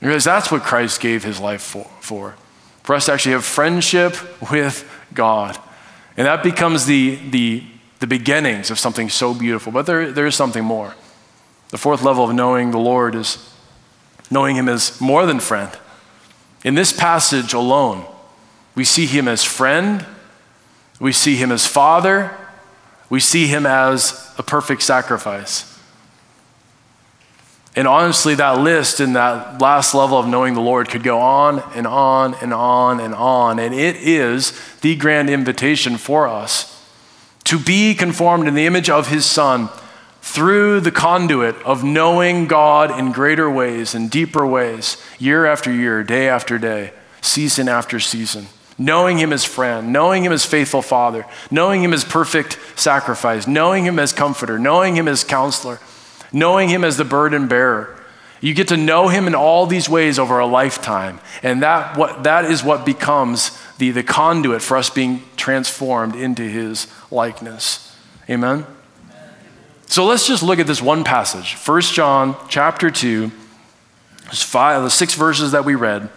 Because 0.00 0.24
that's 0.24 0.50
what 0.50 0.62
Christ 0.62 1.00
gave 1.00 1.24
his 1.24 1.38
life 1.38 1.62
for, 1.62 1.88
for, 2.00 2.34
for 2.82 2.94
us 2.94 3.06
to 3.06 3.12
actually 3.12 3.32
have 3.32 3.44
friendship 3.44 4.16
with 4.50 4.88
God. 5.14 5.58
And 6.16 6.26
that 6.26 6.42
becomes 6.42 6.86
the, 6.86 7.16
the, 7.30 7.62
the 8.00 8.06
beginnings 8.06 8.70
of 8.70 8.78
something 8.78 9.08
so 9.08 9.32
beautiful. 9.32 9.70
But 9.70 9.86
there, 9.86 10.10
there 10.10 10.26
is 10.26 10.34
something 10.34 10.64
more. 10.64 10.94
The 11.68 11.78
fourth 11.78 12.02
level 12.02 12.24
of 12.24 12.34
knowing 12.34 12.72
the 12.72 12.78
Lord 12.78 13.14
is 13.14 13.46
knowing 14.30 14.56
him 14.56 14.68
as 14.68 15.00
more 15.00 15.26
than 15.26 15.38
friend. 15.38 15.70
In 16.64 16.74
this 16.74 16.92
passage 16.92 17.52
alone, 17.52 18.04
we 18.74 18.84
see 18.84 19.06
him 19.06 19.28
as 19.28 19.44
friend, 19.44 20.06
we 20.98 21.12
see 21.12 21.36
him 21.36 21.52
as 21.52 21.66
father, 21.66 22.36
we 23.08 23.20
see 23.20 23.46
him 23.46 23.66
as 23.66 24.32
a 24.38 24.42
perfect 24.42 24.82
sacrifice. 24.82 25.66
And 27.76 27.86
honestly, 27.86 28.34
that 28.34 28.58
list 28.58 29.00
in 29.00 29.12
that 29.12 29.60
last 29.60 29.94
level 29.94 30.18
of 30.18 30.26
knowing 30.26 30.54
the 30.54 30.60
Lord 30.60 30.88
could 30.88 31.02
go 31.02 31.18
on 31.18 31.62
and 31.74 31.86
on 31.86 32.34
and 32.34 32.52
on 32.52 32.98
and 33.00 33.14
on. 33.14 33.58
And 33.58 33.74
it 33.74 33.96
is 33.96 34.52
the 34.80 34.96
grand 34.96 35.30
invitation 35.30 35.96
for 35.96 36.26
us 36.26 36.79
to 37.44 37.58
be 37.58 37.94
conformed 37.94 38.46
in 38.46 38.54
the 38.54 38.66
image 38.66 38.90
of 38.90 39.08
his 39.08 39.26
Son 39.26 39.68
through 40.22 40.80
the 40.80 40.90
conduit 40.90 41.56
of 41.62 41.82
knowing 41.82 42.46
God 42.46 42.96
in 42.98 43.12
greater 43.12 43.50
ways 43.50 43.94
and 43.94 44.10
deeper 44.10 44.46
ways, 44.46 44.96
year 45.18 45.46
after 45.46 45.72
year, 45.72 46.02
day 46.04 46.28
after 46.28 46.58
day, 46.58 46.92
season 47.20 47.68
after 47.68 47.98
season. 47.98 48.46
Knowing 48.78 49.18
him 49.18 49.32
as 49.32 49.44
friend, 49.44 49.92
knowing 49.92 50.24
him 50.24 50.32
as 50.32 50.46
faithful 50.46 50.80
father, 50.80 51.26
knowing 51.50 51.82
him 51.82 51.92
as 51.92 52.04
perfect 52.04 52.58
sacrifice, 52.76 53.46
knowing 53.46 53.84
him 53.84 53.98
as 53.98 54.12
comforter, 54.12 54.58
knowing 54.58 54.96
him 54.96 55.06
as 55.08 55.24
counselor 55.24 55.78
knowing 56.32 56.68
Him 56.68 56.84
as 56.84 56.96
the 56.96 57.04
burden 57.04 57.48
bearer. 57.48 57.96
You 58.40 58.54
get 58.54 58.68
to 58.68 58.76
know 58.76 59.08
Him 59.08 59.26
in 59.26 59.34
all 59.34 59.66
these 59.66 59.88
ways 59.88 60.18
over 60.18 60.38
a 60.38 60.46
lifetime. 60.46 61.20
And 61.42 61.62
that, 61.62 61.96
what, 61.96 62.24
that 62.24 62.46
is 62.46 62.64
what 62.64 62.86
becomes 62.86 63.58
the, 63.78 63.90
the 63.90 64.02
conduit 64.02 64.62
for 64.62 64.76
us 64.76 64.88
being 64.88 65.22
transformed 65.36 66.16
into 66.16 66.42
His 66.42 66.86
likeness. 67.10 67.96
Amen? 68.28 68.66
So 69.86 70.06
let's 70.06 70.26
just 70.26 70.42
look 70.42 70.60
at 70.60 70.66
this 70.68 70.80
one 70.80 71.02
passage 71.02 71.54
1 71.54 71.80
John 71.82 72.36
chapter 72.48 72.90
2, 72.90 73.30
five, 74.30 74.82
the 74.82 74.90
six 74.90 75.14
verses 75.14 75.52
that 75.52 75.64
we 75.64 75.74
read. 75.74 76.08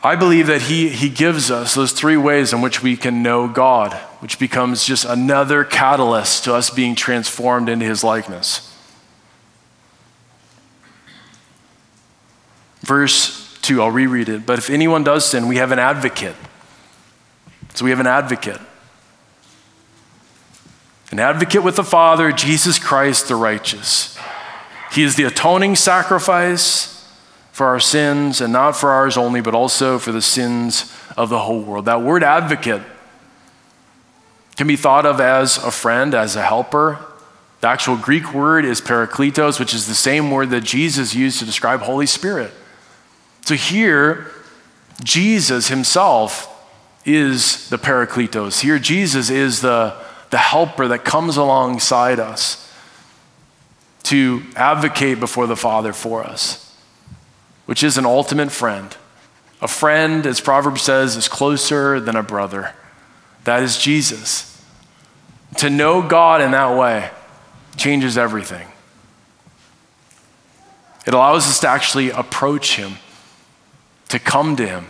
I 0.00 0.14
believe 0.14 0.46
that 0.46 0.62
he, 0.62 0.88
he 0.88 1.08
gives 1.08 1.50
us 1.50 1.74
those 1.74 1.90
three 1.90 2.16
ways 2.16 2.52
in 2.52 2.60
which 2.60 2.82
we 2.82 2.96
can 2.96 3.24
know 3.24 3.48
God, 3.48 3.94
which 4.20 4.38
becomes 4.38 4.84
just 4.84 5.04
another 5.04 5.64
catalyst 5.64 6.44
to 6.44 6.54
us 6.54 6.70
being 6.70 6.94
transformed 6.94 7.68
into 7.68 7.84
his 7.84 8.04
likeness. 8.04 8.64
Verse 12.82 13.58
2, 13.62 13.82
I'll 13.82 13.90
reread 13.90 14.28
it. 14.28 14.46
But 14.46 14.58
if 14.58 14.70
anyone 14.70 15.02
does 15.02 15.24
sin, 15.24 15.48
we 15.48 15.56
have 15.56 15.72
an 15.72 15.80
advocate. 15.80 16.36
So 17.74 17.84
we 17.84 17.90
have 17.90 18.00
an 18.00 18.06
advocate. 18.06 18.60
An 21.10 21.18
advocate 21.18 21.62
with 21.62 21.76
the 21.76 21.84
Father, 21.84 22.32
Jesus 22.32 22.78
Christ 22.78 23.28
the 23.28 23.34
righteous. 23.34 24.18
He 24.92 25.02
is 25.02 25.16
the 25.16 25.24
atoning 25.24 25.74
sacrifice 25.76 26.94
for 27.52 27.66
our 27.66 27.80
sins, 27.80 28.40
and 28.40 28.52
not 28.52 28.76
for 28.76 28.90
ours 28.90 29.16
only, 29.16 29.40
but 29.40 29.54
also 29.54 29.98
for 29.98 30.12
the 30.12 30.22
sins 30.22 30.94
of 31.16 31.28
the 31.28 31.40
whole 31.40 31.60
world. 31.60 31.86
That 31.86 32.02
word 32.02 32.22
advocate 32.22 32.82
can 34.56 34.66
be 34.66 34.76
thought 34.76 35.06
of 35.06 35.20
as 35.20 35.56
a 35.56 35.70
friend, 35.70 36.14
as 36.14 36.36
a 36.36 36.42
helper. 36.42 36.98
The 37.60 37.68
actual 37.68 37.96
Greek 37.96 38.32
word 38.32 38.64
is 38.64 38.80
parakletos, 38.80 39.58
which 39.58 39.74
is 39.74 39.88
the 39.88 39.94
same 39.94 40.30
word 40.30 40.50
that 40.50 40.62
Jesus 40.62 41.14
used 41.14 41.40
to 41.40 41.44
describe 41.44 41.80
Holy 41.80 42.06
Spirit. 42.06 42.52
So 43.42 43.54
here, 43.54 44.30
Jesus 45.02 45.68
himself 45.68 46.54
is 47.04 47.68
the 47.70 47.78
parakletos. 47.78 48.60
Here, 48.60 48.78
Jesus 48.78 49.30
is 49.30 49.62
the, 49.62 49.96
the 50.30 50.38
helper 50.38 50.88
that 50.88 51.04
comes 51.04 51.36
alongside 51.36 52.20
us 52.20 52.72
to 54.04 54.42
advocate 54.56 55.20
before 55.20 55.46
the 55.46 55.56
Father 55.56 55.92
for 55.92 56.24
us 56.24 56.68
which 57.68 57.82
is 57.82 57.98
an 57.98 58.06
ultimate 58.06 58.50
friend. 58.50 58.96
A 59.60 59.68
friend, 59.68 60.26
as 60.26 60.40
Proverbs 60.40 60.80
says, 60.80 61.16
is 61.16 61.28
closer 61.28 62.00
than 62.00 62.16
a 62.16 62.22
brother. 62.22 62.72
That 63.44 63.62
is 63.62 63.76
Jesus. 63.76 64.64
To 65.58 65.68
know 65.68 66.00
God 66.00 66.40
in 66.40 66.52
that 66.52 66.78
way 66.78 67.10
changes 67.76 68.16
everything. 68.16 68.66
It 71.06 71.12
allows 71.12 71.46
us 71.46 71.60
to 71.60 71.68
actually 71.68 72.08
approach 72.08 72.76
Him, 72.76 72.94
to 74.08 74.18
come 74.18 74.56
to 74.56 74.66
Him, 74.66 74.86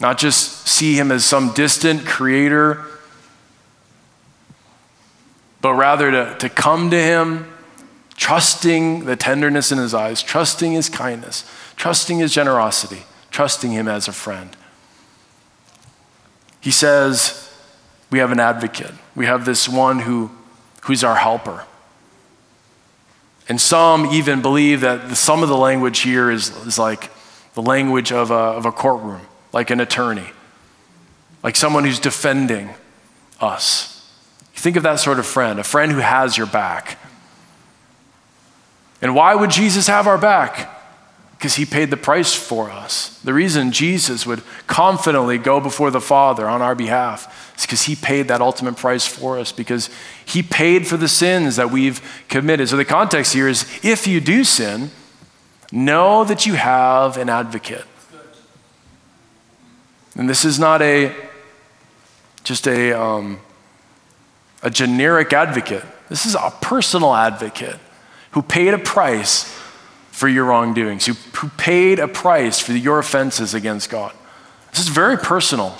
not 0.00 0.16
just 0.16 0.68
see 0.68 0.94
Him 0.94 1.10
as 1.10 1.24
some 1.24 1.54
distant 1.54 2.06
creator, 2.06 2.84
but 5.64 5.74
rather 5.74 6.12
to, 6.12 6.36
to 6.38 6.48
come 6.48 6.90
to 6.90 7.02
Him, 7.02 7.52
trusting 8.16 9.06
the 9.06 9.16
tenderness 9.16 9.72
in 9.72 9.78
His 9.78 9.94
eyes, 9.94 10.22
trusting 10.22 10.72
His 10.72 10.88
kindness 10.88 11.44
trusting 11.76 12.18
his 12.18 12.32
generosity, 12.32 13.02
trusting 13.30 13.72
him 13.72 13.88
as 13.88 14.08
a 14.08 14.12
friend. 14.12 14.56
He 16.60 16.70
says, 16.70 17.52
We 18.10 18.18
have 18.18 18.32
an 18.32 18.40
advocate. 18.40 18.92
We 19.14 19.26
have 19.26 19.44
this 19.44 19.68
one 19.68 20.00
who, 20.00 20.30
who's 20.82 21.04
our 21.04 21.16
helper. 21.16 21.66
And 23.48 23.60
some 23.60 24.06
even 24.06 24.40
believe 24.40 24.80
that 24.80 25.10
the, 25.10 25.16
some 25.16 25.42
of 25.42 25.48
the 25.48 25.56
language 25.56 26.00
here 26.00 26.30
is, 26.30 26.48
is 26.66 26.78
like 26.78 27.10
the 27.52 27.62
language 27.62 28.10
of 28.10 28.30
a, 28.30 28.34
of 28.34 28.64
a 28.64 28.72
courtroom, 28.72 29.20
like 29.52 29.70
an 29.70 29.80
attorney, 29.80 30.30
like 31.42 31.54
someone 31.54 31.84
who's 31.84 32.00
defending 32.00 32.70
us. 33.40 33.93
Think 34.64 34.76
of 34.76 34.82
that 34.84 34.98
sort 34.98 35.18
of 35.18 35.26
friend, 35.26 35.60
a 35.60 35.64
friend 35.64 35.92
who 35.92 35.98
has 35.98 36.38
your 36.38 36.46
back. 36.46 36.98
And 39.02 39.14
why 39.14 39.34
would 39.34 39.50
Jesus 39.50 39.86
have 39.86 40.06
our 40.06 40.16
back? 40.16 40.74
because 41.44 41.56
he 41.56 41.66
paid 41.66 41.90
the 41.90 41.96
price 41.98 42.32
for 42.32 42.70
us. 42.70 43.20
The 43.22 43.34
reason 43.34 43.70
Jesus 43.70 44.24
would 44.24 44.42
confidently 44.66 45.36
go 45.36 45.60
before 45.60 45.90
the 45.90 46.00
Father 46.00 46.48
on 46.48 46.62
our 46.62 46.74
behalf 46.74 47.52
is 47.54 47.66
because 47.66 47.82
he 47.82 47.94
paid 47.94 48.28
that 48.28 48.40
ultimate 48.40 48.78
price 48.78 49.06
for 49.06 49.38
us, 49.38 49.52
because 49.52 49.90
he 50.24 50.42
paid 50.42 50.86
for 50.86 50.96
the 50.96 51.06
sins 51.06 51.56
that 51.56 51.70
we've 51.70 52.00
committed. 52.30 52.70
So 52.70 52.78
the 52.78 52.84
context 52.86 53.34
here 53.34 53.46
is 53.46 53.66
if 53.82 54.06
you 54.06 54.22
do 54.22 54.42
sin, 54.42 54.90
know 55.70 56.24
that 56.24 56.46
you 56.46 56.54
have 56.54 57.18
an 57.18 57.28
advocate. 57.28 57.84
And 60.16 60.30
this 60.30 60.46
is 60.46 60.58
not 60.58 60.80
a 60.80 61.14
just 62.42 62.66
a, 62.66 62.92
um, 62.98 63.38
a 64.64 64.70
generic 64.70 65.32
advocate. 65.32 65.84
This 66.08 66.26
is 66.26 66.34
a 66.34 66.52
personal 66.60 67.14
advocate 67.14 67.78
who 68.32 68.42
paid 68.42 68.74
a 68.74 68.78
price 68.78 69.44
for 70.10 70.26
your 70.26 70.46
wrongdoings, 70.46 71.06
who, 71.06 71.12
who 71.12 71.48
paid 71.50 71.98
a 71.98 72.08
price 72.08 72.58
for 72.58 72.72
your 72.72 72.98
offenses 72.98 73.54
against 73.54 73.90
God. 73.90 74.12
This 74.70 74.80
is 74.80 74.88
very 74.88 75.18
personal. 75.18 75.76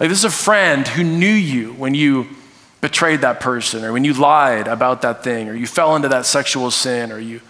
Like, 0.00 0.08
this 0.08 0.18
is 0.18 0.24
a 0.24 0.30
friend 0.30 0.88
who 0.88 1.04
knew 1.04 1.26
you 1.26 1.74
when 1.74 1.94
you 1.94 2.26
betrayed 2.80 3.20
that 3.20 3.38
person, 3.38 3.84
or 3.84 3.92
when 3.92 4.02
you 4.02 4.14
lied 4.14 4.66
about 4.66 5.02
that 5.02 5.22
thing, 5.22 5.48
or 5.48 5.54
you 5.54 5.66
fell 5.66 5.94
into 5.94 6.08
that 6.08 6.26
sexual 6.26 6.70
sin, 6.72 7.12
or 7.12 7.18
you, 7.18 7.40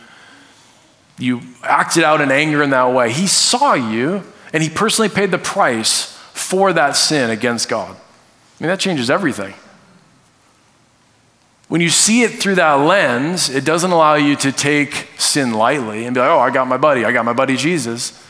you 1.18 1.40
acted 1.62 2.04
out 2.04 2.20
in 2.20 2.30
anger 2.30 2.62
in 2.62 2.70
that 2.70 2.92
way. 2.92 3.10
He 3.10 3.26
saw 3.26 3.72
you, 3.72 4.24
and 4.52 4.62
he 4.62 4.68
personally 4.68 5.08
paid 5.08 5.30
the 5.30 5.38
price 5.38 6.12
for 6.34 6.72
that 6.74 6.96
sin 6.96 7.30
against 7.30 7.68
God. 7.68 7.96
I 7.96 8.62
mean, 8.62 8.68
that 8.68 8.80
changes 8.80 9.08
everything. 9.08 9.54
When 11.72 11.80
you 11.80 11.88
see 11.88 12.20
it 12.20 12.32
through 12.32 12.56
that 12.56 12.74
lens, 12.74 13.48
it 13.48 13.64
doesn't 13.64 13.92
allow 13.92 14.16
you 14.16 14.36
to 14.36 14.52
take 14.52 15.08
sin 15.16 15.54
lightly 15.54 16.04
and 16.04 16.12
be 16.12 16.20
like, 16.20 16.28
oh, 16.28 16.38
I 16.38 16.50
got 16.50 16.68
my 16.68 16.76
buddy. 16.76 17.06
I 17.06 17.12
got 17.12 17.24
my 17.24 17.32
buddy 17.32 17.56
Jesus. 17.56 18.22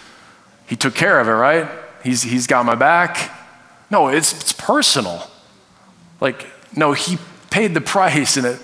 He 0.68 0.76
took 0.76 0.95
care 0.95 1.18
of 1.18 1.26
it, 1.26 1.32
right? 1.32 1.68
He's, 2.05 2.22
he's 2.22 2.47
got 2.47 2.64
my 2.64 2.76
back. 2.76 3.36
No, 3.90 4.07
it's, 4.07 4.32
it's 4.32 4.53
personal. 4.53 5.28
Like, 6.20 6.47
no, 6.76 6.93
he 6.93 7.18
paid 7.51 7.74
the 7.74 7.80
price 7.97 8.36
and 8.36 8.47
it 8.47 8.61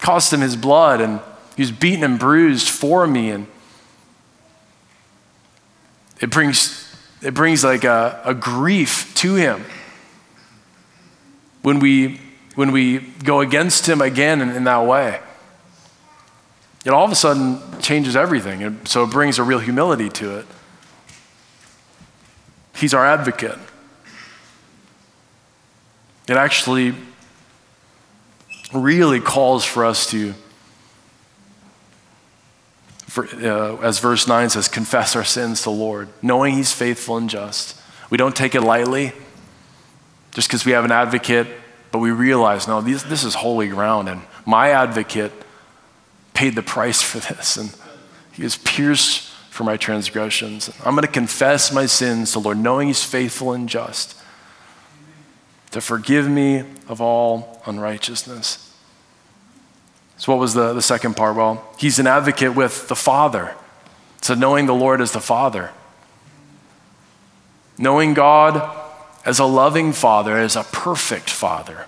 cost 0.00 0.32
him 0.32 0.40
his 0.40 0.56
blood 0.56 1.00
and 1.00 1.20
He 1.54 1.62
was 1.62 1.70
beaten 1.70 2.02
and 2.02 2.18
bruised 2.18 2.68
for 2.68 3.06
me. 3.06 3.30
And 3.30 3.46
it 6.20 6.30
brings, 6.30 6.92
it 7.22 7.32
brings 7.32 7.62
like 7.62 7.84
a, 7.84 8.22
a 8.24 8.34
grief 8.34 9.14
to 9.18 9.36
him 9.36 9.64
when 11.62 11.78
we, 11.78 12.18
when 12.56 12.72
we 12.72 12.98
go 12.98 13.40
against 13.40 13.88
him 13.88 14.00
again 14.00 14.40
in, 14.40 14.50
in 14.50 14.64
that 14.64 14.84
way. 14.86 15.20
It 16.84 16.90
all 16.90 17.04
of 17.04 17.12
a 17.12 17.16
sudden 17.16 17.60
changes 17.80 18.16
everything. 18.16 18.62
And 18.62 18.88
so 18.88 19.04
it 19.04 19.10
brings 19.10 19.38
a 19.38 19.42
real 19.42 19.58
humility 19.58 20.08
to 20.08 20.38
it. 20.38 20.46
He's 22.74 22.94
our 22.94 23.06
advocate. 23.06 23.58
It 26.28 26.36
actually 26.36 26.94
really 28.72 29.20
calls 29.20 29.64
for 29.64 29.84
us 29.84 30.10
to, 30.10 30.34
for, 33.06 33.26
uh, 33.26 33.76
as 33.78 33.98
verse 34.00 34.26
9 34.26 34.50
says, 34.50 34.68
confess 34.68 35.14
our 35.14 35.24
sins 35.24 35.60
to 35.60 35.64
the 35.64 35.70
Lord, 35.70 36.08
knowing 36.22 36.54
He's 36.54 36.72
faithful 36.72 37.16
and 37.16 37.30
just. 37.30 37.80
We 38.10 38.18
don't 38.18 38.34
take 38.34 38.54
it 38.54 38.62
lightly 38.62 39.12
just 40.32 40.48
because 40.48 40.64
we 40.64 40.72
have 40.72 40.84
an 40.84 40.92
advocate, 40.92 41.48
but 41.96 42.00
we 42.00 42.10
realize, 42.10 42.68
no, 42.68 42.82
this, 42.82 43.04
this 43.04 43.24
is 43.24 43.36
holy 43.36 43.68
ground, 43.68 44.06
and 44.10 44.20
my 44.44 44.68
advocate 44.68 45.32
paid 46.34 46.54
the 46.54 46.62
price 46.62 47.00
for 47.00 47.20
this, 47.20 47.56
and 47.56 47.74
He 48.32 48.44
is 48.44 48.58
pierced 48.58 49.30
for 49.48 49.64
my 49.64 49.78
transgressions. 49.78 50.68
I'm 50.84 50.94
going 50.94 51.06
to 51.06 51.10
confess 51.10 51.72
my 51.72 51.86
sins 51.86 52.32
to 52.32 52.38
the 52.38 52.44
Lord, 52.44 52.58
knowing 52.58 52.88
He's 52.88 53.02
faithful 53.02 53.54
and 53.54 53.66
just 53.66 54.14
to 55.70 55.80
forgive 55.80 56.28
me 56.28 56.64
of 56.86 57.00
all 57.00 57.62
unrighteousness. 57.64 58.76
So, 60.18 60.32
what 60.32 60.38
was 60.38 60.52
the, 60.52 60.74
the 60.74 60.82
second 60.82 61.16
part? 61.16 61.34
Well, 61.34 61.66
he's 61.78 61.98
an 61.98 62.06
advocate 62.06 62.54
with 62.54 62.88
the 62.88 62.94
Father. 62.94 63.54
So, 64.20 64.34
knowing 64.34 64.66
the 64.66 64.74
Lord 64.74 65.00
as 65.00 65.12
the 65.12 65.20
Father. 65.20 65.70
Knowing 67.78 68.12
God 68.12 68.85
as 69.26 69.38
a 69.38 69.44
loving 69.44 69.92
Father, 69.92 70.38
as 70.38 70.56
a 70.56 70.62
perfect 70.62 71.28
Father. 71.28 71.86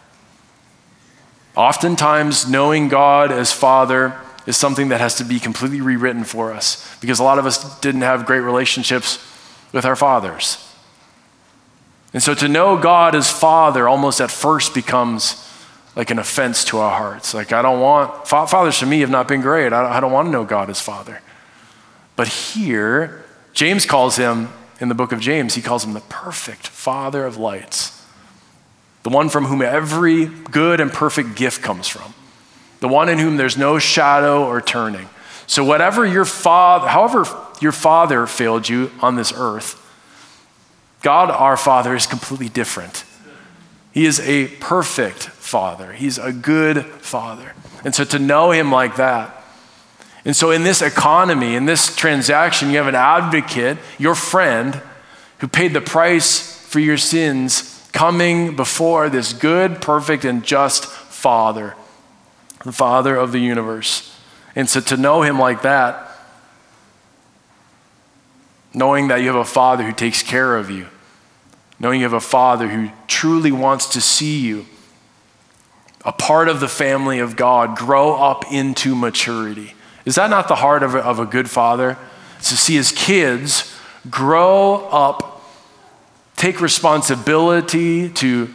Oftentimes, 1.56 2.50
knowing 2.50 2.88
God 2.88 3.32
as 3.32 3.52
Father 3.52 4.18
is 4.46 4.56
something 4.56 4.88
that 4.88 5.00
has 5.00 5.14
to 5.16 5.24
be 5.24 5.38
completely 5.38 5.80
rewritten 5.80 6.24
for 6.24 6.52
us 6.52 6.96
because 7.00 7.20
a 7.20 7.22
lot 7.22 7.38
of 7.38 7.46
us 7.46 7.78
didn't 7.80 8.02
have 8.02 8.26
great 8.26 8.40
relationships 8.40 9.24
with 9.72 9.84
our 9.84 9.96
fathers. 9.96 10.64
And 12.12 12.22
so 12.22 12.34
to 12.34 12.48
know 12.48 12.76
God 12.76 13.14
as 13.14 13.30
Father 13.30 13.88
almost 13.88 14.20
at 14.20 14.30
first 14.30 14.74
becomes 14.74 15.44
like 15.94 16.10
an 16.10 16.18
offense 16.18 16.64
to 16.66 16.78
our 16.78 16.96
hearts. 16.96 17.34
Like, 17.34 17.52
I 17.52 17.60
don't 17.60 17.80
want, 17.80 18.26
fathers 18.26 18.78
to 18.78 18.86
me 18.86 19.00
have 19.00 19.10
not 19.10 19.28
been 19.28 19.40
great. 19.40 19.72
I 19.72 19.82
don't, 19.82 19.92
I 19.92 20.00
don't 20.00 20.12
want 20.12 20.26
to 20.26 20.32
know 20.32 20.44
God 20.44 20.70
as 20.70 20.80
Father. 20.80 21.20
But 22.16 22.28
here, 22.28 23.24
James 23.52 23.84
calls 23.84 24.16
him, 24.16 24.48
in 24.80 24.88
the 24.88 24.94
book 24.94 25.12
of 25.12 25.20
James, 25.20 25.54
he 25.54 25.62
calls 25.62 25.84
him 25.84 25.92
the 25.92 26.00
perfect 26.00 26.68
Father 26.68 27.24
of 27.24 27.36
lights, 27.36 28.04
the 29.02 29.10
one 29.10 29.28
from 29.28 29.46
whom 29.46 29.62
every 29.62 30.26
good 30.26 30.80
and 30.80 30.92
perfect 30.92 31.34
gift 31.34 31.62
comes 31.62 31.88
from, 31.88 32.14
the 32.80 32.88
one 32.88 33.08
in 33.08 33.18
whom 33.18 33.36
there's 33.36 33.56
no 33.56 33.78
shadow 33.78 34.44
or 34.44 34.60
turning. 34.60 35.08
So, 35.46 35.64
whatever 35.64 36.06
your 36.06 36.24
father, 36.24 36.88
however 36.88 37.24
your 37.60 37.72
father 37.72 38.26
failed 38.26 38.68
you 38.68 38.90
on 39.00 39.16
this 39.16 39.32
earth, 39.34 39.84
God 41.02 41.30
our 41.30 41.56
Father 41.56 41.94
is 41.94 42.06
completely 42.06 42.48
different. 42.48 43.04
He 43.92 44.04
is 44.04 44.20
a 44.20 44.48
perfect 44.48 45.22
Father, 45.24 45.92
He's 45.92 46.18
a 46.18 46.32
good 46.32 46.84
Father. 46.84 47.54
And 47.84 47.94
so 47.94 48.04
to 48.04 48.18
know 48.18 48.50
Him 48.50 48.70
like 48.70 48.96
that, 48.96 49.37
and 50.28 50.36
so 50.36 50.50
in 50.50 50.62
this 50.62 50.82
economy, 50.82 51.54
in 51.54 51.64
this 51.64 51.96
transaction, 51.96 52.68
you 52.68 52.76
have 52.76 52.86
an 52.86 52.94
advocate, 52.94 53.78
your 53.96 54.14
friend, 54.14 54.78
who 55.38 55.48
paid 55.48 55.72
the 55.72 55.80
price 55.80 56.60
for 56.66 56.80
your 56.80 56.98
sins, 56.98 57.88
coming 57.94 58.54
before 58.54 59.08
this 59.08 59.32
good, 59.32 59.80
perfect, 59.80 60.26
and 60.26 60.44
just 60.44 60.84
Father, 60.84 61.74
the 62.62 62.72
Father 62.72 63.16
of 63.16 63.32
the 63.32 63.38
universe. 63.38 64.14
And 64.54 64.68
so 64.68 64.80
to 64.82 64.98
know 64.98 65.22
Him 65.22 65.38
like 65.38 65.62
that, 65.62 66.10
knowing 68.74 69.08
that 69.08 69.22
you 69.22 69.28
have 69.28 69.36
a 69.36 69.46
father 69.46 69.82
who 69.82 69.92
takes 69.92 70.22
care 70.22 70.58
of 70.58 70.70
you, 70.70 70.88
knowing 71.80 72.00
you 72.00 72.04
have 72.04 72.12
a 72.12 72.20
father 72.20 72.68
who 72.68 72.90
truly 73.06 73.50
wants 73.50 73.88
to 73.94 74.02
see 74.02 74.40
you, 74.40 74.66
a 76.04 76.12
part 76.12 76.50
of 76.50 76.60
the 76.60 76.68
family 76.68 77.18
of 77.18 77.34
God, 77.34 77.78
grow 77.78 78.14
up 78.14 78.52
into 78.52 78.94
maturity. 78.94 79.72
Is 80.08 80.16
that 80.16 80.30
not 80.30 80.48
the 80.48 80.56
heart 80.56 80.82
of 80.82 80.94
a, 80.94 80.98
of 80.98 81.18
a 81.18 81.26
good 81.26 81.48
father? 81.48 81.96
to 82.42 82.56
see 82.56 82.74
his 82.74 82.92
kids 82.92 83.74
grow 84.08 84.88
up, 84.88 85.42
take 86.36 86.60
responsibility, 86.60 88.08
to 88.10 88.48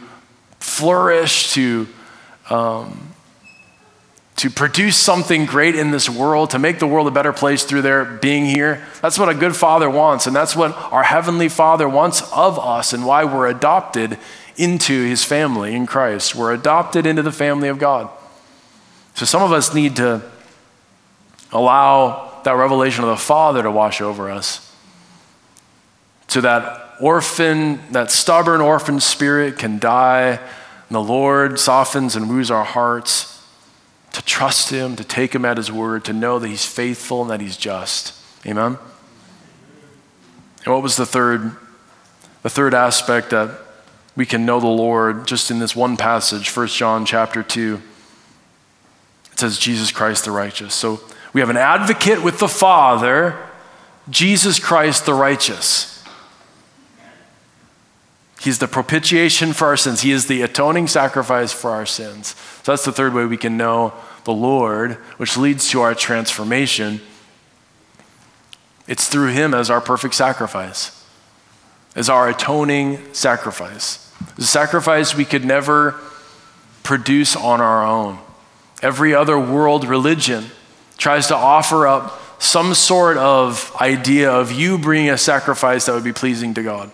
flourish, 0.58 1.52
to 1.52 1.86
um, 2.50 3.10
to 4.36 4.50
produce 4.50 4.96
something 4.96 5.46
great 5.46 5.76
in 5.76 5.92
this 5.92 6.10
world, 6.10 6.50
to 6.50 6.58
make 6.58 6.80
the 6.80 6.86
world 6.86 7.06
a 7.06 7.10
better 7.10 7.32
place 7.32 7.62
through 7.64 7.82
their 7.82 8.04
being 8.04 8.44
here. 8.44 8.84
That's 9.00 9.16
what 9.18 9.28
a 9.28 9.34
good 9.34 9.54
father 9.54 9.88
wants, 9.88 10.26
and 10.26 10.34
that's 10.34 10.56
what 10.56 10.72
our 10.92 11.04
heavenly 11.04 11.48
father 11.48 11.88
wants 11.88 12.20
of 12.32 12.58
us, 12.58 12.92
and 12.92 13.06
why 13.06 13.24
we're 13.24 13.46
adopted 13.46 14.18
into 14.56 15.04
his 15.04 15.24
family 15.24 15.74
in 15.74 15.86
Christ. 15.86 16.34
We're 16.34 16.52
adopted 16.52 17.06
into 17.06 17.22
the 17.22 17.32
family 17.32 17.68
of 17.68 17.78
God. 17.78 18.10
So 19.14 19.24
some 19.24 19.40
of 19.40 19.52
us 19.52 19.72
need 19.72 19.96
to 19.96 20.20
allow 21.54 22.40
that 22.44 22.56
revelation 22.56 23.04
of 23.04 23.10
the 23.10 23.16
Father 23.16 23.62
to 23.62 23.70
wash 23.70 24.00
over 24.00 24.30
us. 24.30 24.74
So 26.28 26.40
that 26.40 26.96
orphan, 27.00 27.80
that 27.92 28.10
stubborn 28.10 28.60
orphan 28.60 29.00
spirit 29.00 29.58
can 29.58 29.78
die, 29.78 30.30
and 30.30 30.90
the 30.90 31.00
Lord 31.00 31.58
softens 31.58 32.16
and 32.16 32.28
woos 32.28 32.50
our 32.50 32.64
hearts 32.64 33.30
to 34.12 34.22
trust 34.22 34.70
Him, 34.70 34.96
to 34.96 35.04
take 35.04 35.34
Him 35.34 35.44
at 35.44 35.56
His 35.56 35.72
word, 35.72 36.04
to 36.04 36.12
know 36.12 36.38
that 36.38 36.48
He's 36.48 36.66
faithful 36.66 37.22
and 37.22 37.30
that 37.30 37.40
He's 37.40 37.56
just. 37.56 38.14
Amen? 38.46 38.78
And 40.64 40.74
what 40.74 40.82
was 40.82 40.96
the 40.96 41.06
third? 41.06 41.56
The 42.42 42.50
third 42.50 42.74
aspect 42.74 43.30
that 43.30 43.58
we 44.16 44.26
can 44.26 44.44
know 44.44 44.60
the 44.60 44.66
Lord 44.66 45.26
just 45.26 45.50
in 45.50 45.58
this 45.58 45.74
one 45.74 45.96
passage, 45.96 46.54
1 46.54 46.66
John 46.68 47.06
chapter 47.06 47.42
2. 47.42 47.80
It 49.32 49.40
says, 49.40 49.58
Jesus 49.58 49.90
Christ 49.90 50.24
the 50.26 50.30
righteous. 50.30 50.74
So 50.74 51.00
we 51.34 51.40
have 51.40 51.50
an 51.50 51.56
advocate 51.56 52.22
with 52.22 52.38
the 52.38 52.48
Father, 52.48 53.36
Jesus 54.08 54.58
Christ 54.60 55.04
the 55.04 55.14
righteous. 55.14 55.90
He's 58.40 58.60
the 58.60 58.68
propitiation 58.68 59.52
for 59.52 59.66
our 59.66 59.76
sins. 59.76 60.02
He 60.02 60.12
is 60.12 60.26
the 60.26 60.42
atoning 60.42 60.86
sacrifice 60.86 61.52
for 61.52 61.70
our 61.70 61.86
sins. 61.86 62.36
So 62.62 62.72
that's 62.72 62.84
the 62.84 62.92
third 62.92 63.14
way 63.14 63.24
we 63.24 63.36
can 63.36 63.56
know 63.56 63.94
the 64.24 64.32
Lord, 64.32 64.92
which 65.16 65.36
leads 65.36 65.68
to 65.70 65.80
our 65.80 65.94
transformation. 65.94 67.00
It's 68.86 69.08
through 69.08 69.28
Him 69.28 69.54
as 69.54 69.70
our 69.70 69.80
perfect 69.80 70.14
sacrifice, 70.14 71.04
as 71.96 72.08
our 72.08 72.28
atoning 72.28 73.14
sacrifice. 73.14 74.12
The 74.36 74.44
sacrifice 74.44 75.16
we 75.16 75.24
could 75.24 75.44
never 75.44 75.98
produce 76.82 77.34
on 77.34 77.60
our 77.60 77.84
own. 77.84 78.18
Every 78.82 79.14
other 79.14 79.38
world 79.38 79.86
religion 79.86 80.50
tries 80.96 81.26
to 81.28 81.36
offer 81.36 81.86
up 81.86 82.20
some 82.38 82.74
sort 82.74 83.16
of 83.16 83.74
idea 83.80 84.30
of 84.30 84.52
you 84.52 84.78
bringing 84.78 85.10
a 85.10 85.18
sacrifice 85.18 85.86
that 85.86 85.94
would 85.94 86.04
be 86.04 86.12
pleasing 86.12 86.54
to 86.54 86.62
God. 86.62 86.90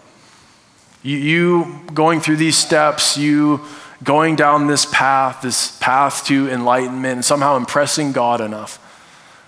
You, 1.03 1.17
you 1.17 1.81
going 1.95 2.21
through 2.21 2.37
these 2.37 2.57
steps, 2.57 3.17
you 3.17 3.61
going 4.03 4.37
down 4.37 4.67
this 4.67 4.87
path, 4.87 5.43
this 5.43 5.77
path 5.79 6.25
to 6.27 6.49
enlightenment, 6.51 7.15
and 7.15 7.25
somehow 7.25 7.57
impressing 7.57 8.13
God 8.13 8.41
enough. 8.41 8.79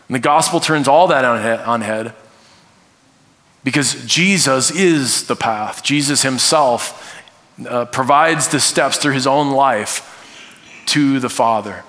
And 0.09 0.15
the 0.15 0.21
gospel 0.21 0.61
turns 0.61 0.89
all 0.89 1.09
that 1.09 1.25
on 1.25 1.41
head, 1.41 1.61
on 1.61 1.81
head 1.81 2.15
because 3.65 4.05
Jesus 4.07 4.71
is 4.71 5.27
the 5.27 5.37
path. 5.37 5.83
Jesus 5.83 6.23
himself 6.23 7.23
uh, 7.67 7.85
provides 7.87 8.49
the 8.49 8.61
steps 8.61 8.97
through 8.97 9.13
his 9.13 9.27
own 9.27 9.51
life 9.51 10.09
to 10.87 11.21
the 11.21 11.31
Father 11.31 11.85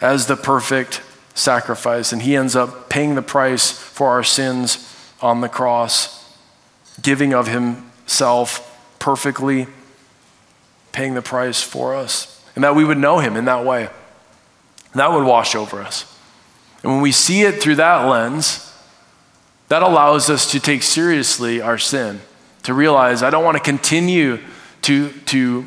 as 0.00 0.26
the 0.26 0.36
perfect 0.36 1.02
sacrifice. 1.36 2.12
And 2.12 2.22
he 2.22 2.34
ends 2.34 2.56
up 2.56 2.88
paying 2.88 3.14
the 3.14 3.22
price 3.22 3.70
for 3.70 4.10
our 4.10 4.24
sins 4.24 4.92
on 5.20 5.40
the 5.40 5.48
cross, 5.48 6.34
giving 7.00 7.32
of 7.32 7.46
himself 7.46 8.62
perfectly, 8.98 9.68
paying 10.92 11.14
the 11.14 11.22
price 11.22 11.62
for 11.62 11.94
us, 11.94 12.44
and 12.54 12.64
that 12.64 12.74
we 12.74 12.84
would 12.84 12.98
know 12.98 13.20
him 13.20 13.36
in 13.36 13.44
that 13.44 13.64
way. 13.64 13.88
That 14.94 15.12
would 15.12 15.24
wash 15.24 15.54
over 15.54 15.80
us. 15.80 16.12
And 16.82 16.90
when 16.90 17.02
we 17.02 17.12
see 17.12 17.42
it 17.42 17.60
through 17.60 17.76
that 17.76 18.06
lens, 18.06 18.72
that 19.68 19.82
allows 19.82 20.30
us 20.30 20.50
to 20.52 20.60
take 20.60 20.82
seriously 20.82 21.60
our 21.60 21.78
sin, 21.78 22.20
to 22.62 22.72
realize 22.72 23.22
I 23.22 23.30
don't 23.30 23.44
want 23.44 23.56
to 23.56 23.62
continue 23.62 24.38
to, 24.82 25.10
to 25.10 25.66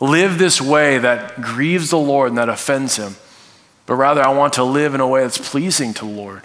live 0.00 0.38
this 0.38 0.60
way 0.60 0.98
that 0.98 1.40
grieves 1.40 1.90
the 1.90 1.98
Lord 1.98 2.30
and 2.30 2.38
that 2.38 2.48
offends 2.48 2.96
him. 2.96 3.16
But 3.86 3.94
rather 3.94 4.22
I 4.22 4.32
want 4.32 4.54
to 4.54 4.64
live 4.64 4.94
in 4.94 5.00
a 5.00 5.06
way 5.06 5.22
that's 5.22 5.38
pleasing 5.38 5.94
to 5.94 6.04
the 6.04 6.10
Lord. 6.10 6.42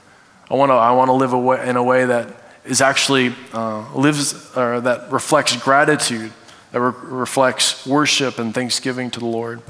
I 0.50 0.56
want 0.56 0.70
to, 0.70 0.74
I 0.74 0.92
want 0.92 1.10
to 1.10 1.14
live 1.14 1.34
a 1.34 1.40
way, 1.40 1.68
in 1.70 1.76
a 1.76 1.84
way 1.84 2.06
that 2.06 2.28
is 2.66 2.82
actually 2.82 3.34
uh, 3.54 3.94
lives 3.94 4.56
or 4.58 4.82
that 4.82 5.12
reflects 5.12 5.56
gratitude, 5.56 6.32
that 6.72 6.82
re- 6.82 6.94
reflects 7.04 7.86
worship 7.86 8.40
and 8.40 8.54
thanksgiving 8.54 9.12
to 9.12 9.20
the 9.20 9.26
Lord. 9.26 9.62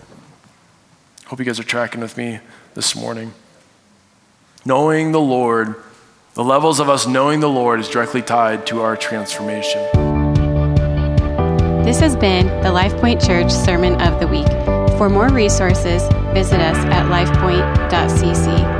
Hope 1.27 1.39
you 1.39 1.45
guys 1.45 1.59
are 1.59 1.63
tracking 1.63 2.01
with 2.01 2.17
me 2.17 2.39
this 2.73 2.95
morning. 2.95 3.33
Knowing 4.65 5.11
the 5.11 5.19
Lord, 5.19 5.75
the 6.33 6.43
levels 6.43 6.79
of 6.79 6.89
us 6.89 7.05
knowing 7.05 7.39
the 7.39 7.49
Lord 7.49 7.79
is 7.79 7.89
directly 7.89 8.21
tied 8.21 8.65
to 8.67 8.81
our 8.81 8.97
transformation. 8.97 9.81
This 11.83 11.99
has 11.99 12.15
been 12.15 12.47
the 12.61 12.69
LifePoint 12.69 13.25
Church 13.25 13.51
Sermon 13.51 13.99
of 14.01 14.19
the 14.19 14.27
Week. 14.27 14.58
For 14.99 15.09
more 15.09 15.29
resources, 15.29 16.03
visit 16.33 16.59
us 16.59 16.75
at 16.75 17.05
lifepoint.cc. 17.05 18.78